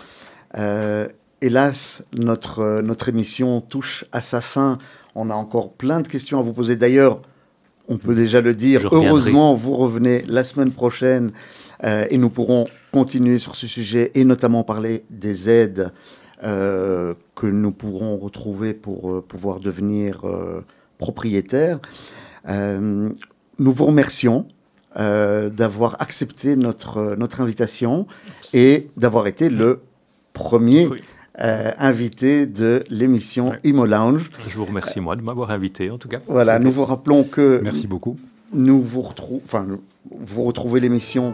hélas, 1.42 2.04
notre, 2.14 2.82
notre 2.82 3.08
émission 3.08 3.62
touche 3.62 4.06
à 4.12 4.22
sa 4.22 4.42
fin. 4.42 4.78
On 5.16 5.30
a 5.30 5.34
encore 5.34 5.72
plein 5.72 6.02
de 6.02 6.08
questions 6.08 6.40
à 6.40 6.42
vous 6.42 6.54
poser. 6.54 6.76
D'ailleurs, 6.76 7.22
on 7.90 7.98
peut 7.98 8.16
déjà 8.16 8.40
le 8.40 8.54
dire. 8.54 8.88
Heureusement, 8.92 9.56
vous 9.56 9.76
revenez 9.76 10.22
la 10.28 10.44
semaine 10.44 10.72
prochaine 10.72 11.32
euh, 11.84 12.06
et 12.10 12.18
nous 12.18 12.30
pourrons 12.30 12.68
continuer 12.92 13.40
sur 13.40 13.56
ce 13.56 13.68
sujet 13.68 14.12
et 14.14 14.24
notamment 14.24 14.64
parler 14.64 15.04
des 15.10 15.50
aides 15.50 15.92
euh, 16.44 17.14
que 17.36 17.48
nous 17.48 17.72
pourrons 17.72 18.18
retrouver 18.18 18.74
pour 18.74 19.12
euh, 19.12 19.22
pouvoir 19.22 19.60
devenir 19.60 20.24
propriétaires. 20.98 21.80
nous 22.48 23.14
vous 23.74 23.86
remercions 23.86 24.48
d'avoir 24.96 26.02
accepté 26.02 26.56
notre, 26.56 27.16
notre 27.16 27.42
invitation 27.42 28.08
et 28.54 28.90
d'avoir 28.98 29.28
été 29.28 29.50
le 29.50 29.82
premier 30.34 30.90
euh, 31.42 31.72
invité 31.78 32.46
de 32.48 32.84
l'émission 32.90 33.54
Imo 33.64 33.86
Lounge. 33.86 34.30
Je 34.50 34.58
vous 34.58 34.66
remercie, 34.66 35.00
moi, 35.00 35.16
de 35.16 35.22
m'avoir 35.22 35.52
invité, 35.52 35.90
en 35.90 35.98
tout 35.98 36.10
cas. 36.10 36.20
Voilà, 36.28 36.60
nous 36.60 36.72
vous 36.72 36.84
rappelons 36.84 37.24
que... 37.24 37.62
Merci 37.64 37.88
beaucoup. 37.88 38.18
Nous 38.52 38.82
vous, 38.82 39.02
retrouvons, 39.02 39.42
enfin, 39.46 39.66
vous 40.12 40.44
retrouvez 40.44 40.82
l'émission 40.82 41.34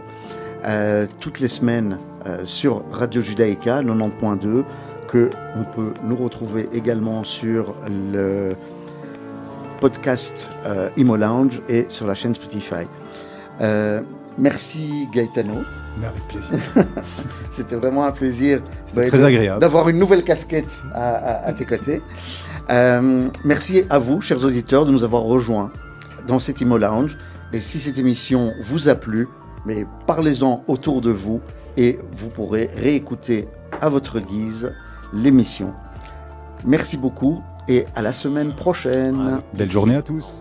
euh, 0.64 1.06
toutes 1.18 1.40
les 1.40 1.48
semaines 1.48 1.98
euh, 2.26 2.44
sur 2.44 2.84
Radio 2.92 3.20
Judaïka 3.20 3.82
90.2, 3.82 4.64
que 5.06 5.30
on 5.54 5.64
peut 5.64 5.92
nous 6.04 6.16
retrouver 6.16 6.68
également 6.72 7.24
sur 7.24 7.74
le 7.88 8.50
podcast 9.80 10.50
Imo 10.96 11.16
Lounge 11.16 11.60
et 11.68 11.86
sur 11.88 12.06
la 12.06 12.14
chaîne 12.14 12.34
Spotify. 12.34 12.86
merci 14.38 15.08
Gaetano. 15.12 15.64
avec 16.04 16.28
plaisir. 16.28 16.58
C'était 17.50 17.76
vraiment 17.76 18.04
un 18.04 18.12
plaisir. 18.12 18.62
très 18.92 19.22
agréable. 19.22 19.60
D'avoir 19.60 19.88
une 19.88 19.98
nouvelle 19.98 20.24
casquette 20.24 20.82
à, 20.94 21.52
tes 21.52 21.64
côtés. 21.64 22.02
Euh, 22.70 23.28
merci 23.44 23.84
à 23.90 23.98
vous, 23.98 24.20
chers 24.20 24.44
auditeurs, 24.44 24.86
de 24.86 24.90
nous 24.90 25.04
avoir 25.04 25.22
rejoints 25.22 25.70
dans 26.26 26.40
cet 26.40 26.60
Imo 26.60 26.78
Lounge. 26.78 27.16
Et 27.52 27.60
si 27.60 27.78
cette 27.78 27.98
émission 27.98 28.52
vous 28.62 28.88
a 28.88 28.94
plu, 28.94 29.28
mais 29.64 29.86
parlez-en 30.06 30.64
autour 30.66 31.00
de 31.00 31.10
vous 31.10 31.40
et 31.76 31.98
vous 32.12 32.28
pourrez 32.28 32.68
réécouter 32.76 33.48
à 33.80 33.88
votre 33.88 34.20
guise 34.20 34.72
l'émission. 35.16 35.72
Merci 36.64 36.96
beaucoup 36.96 37.42
et 37.68 37.86
à 37.94 38.02
la 38.02 38.12
semaine 38.12 38.52
prochaine. 38.52 39.40
Belle 39.54 39.70
journée 39.70 39.96
à 39.96 40.02
tous. 40.02 40.40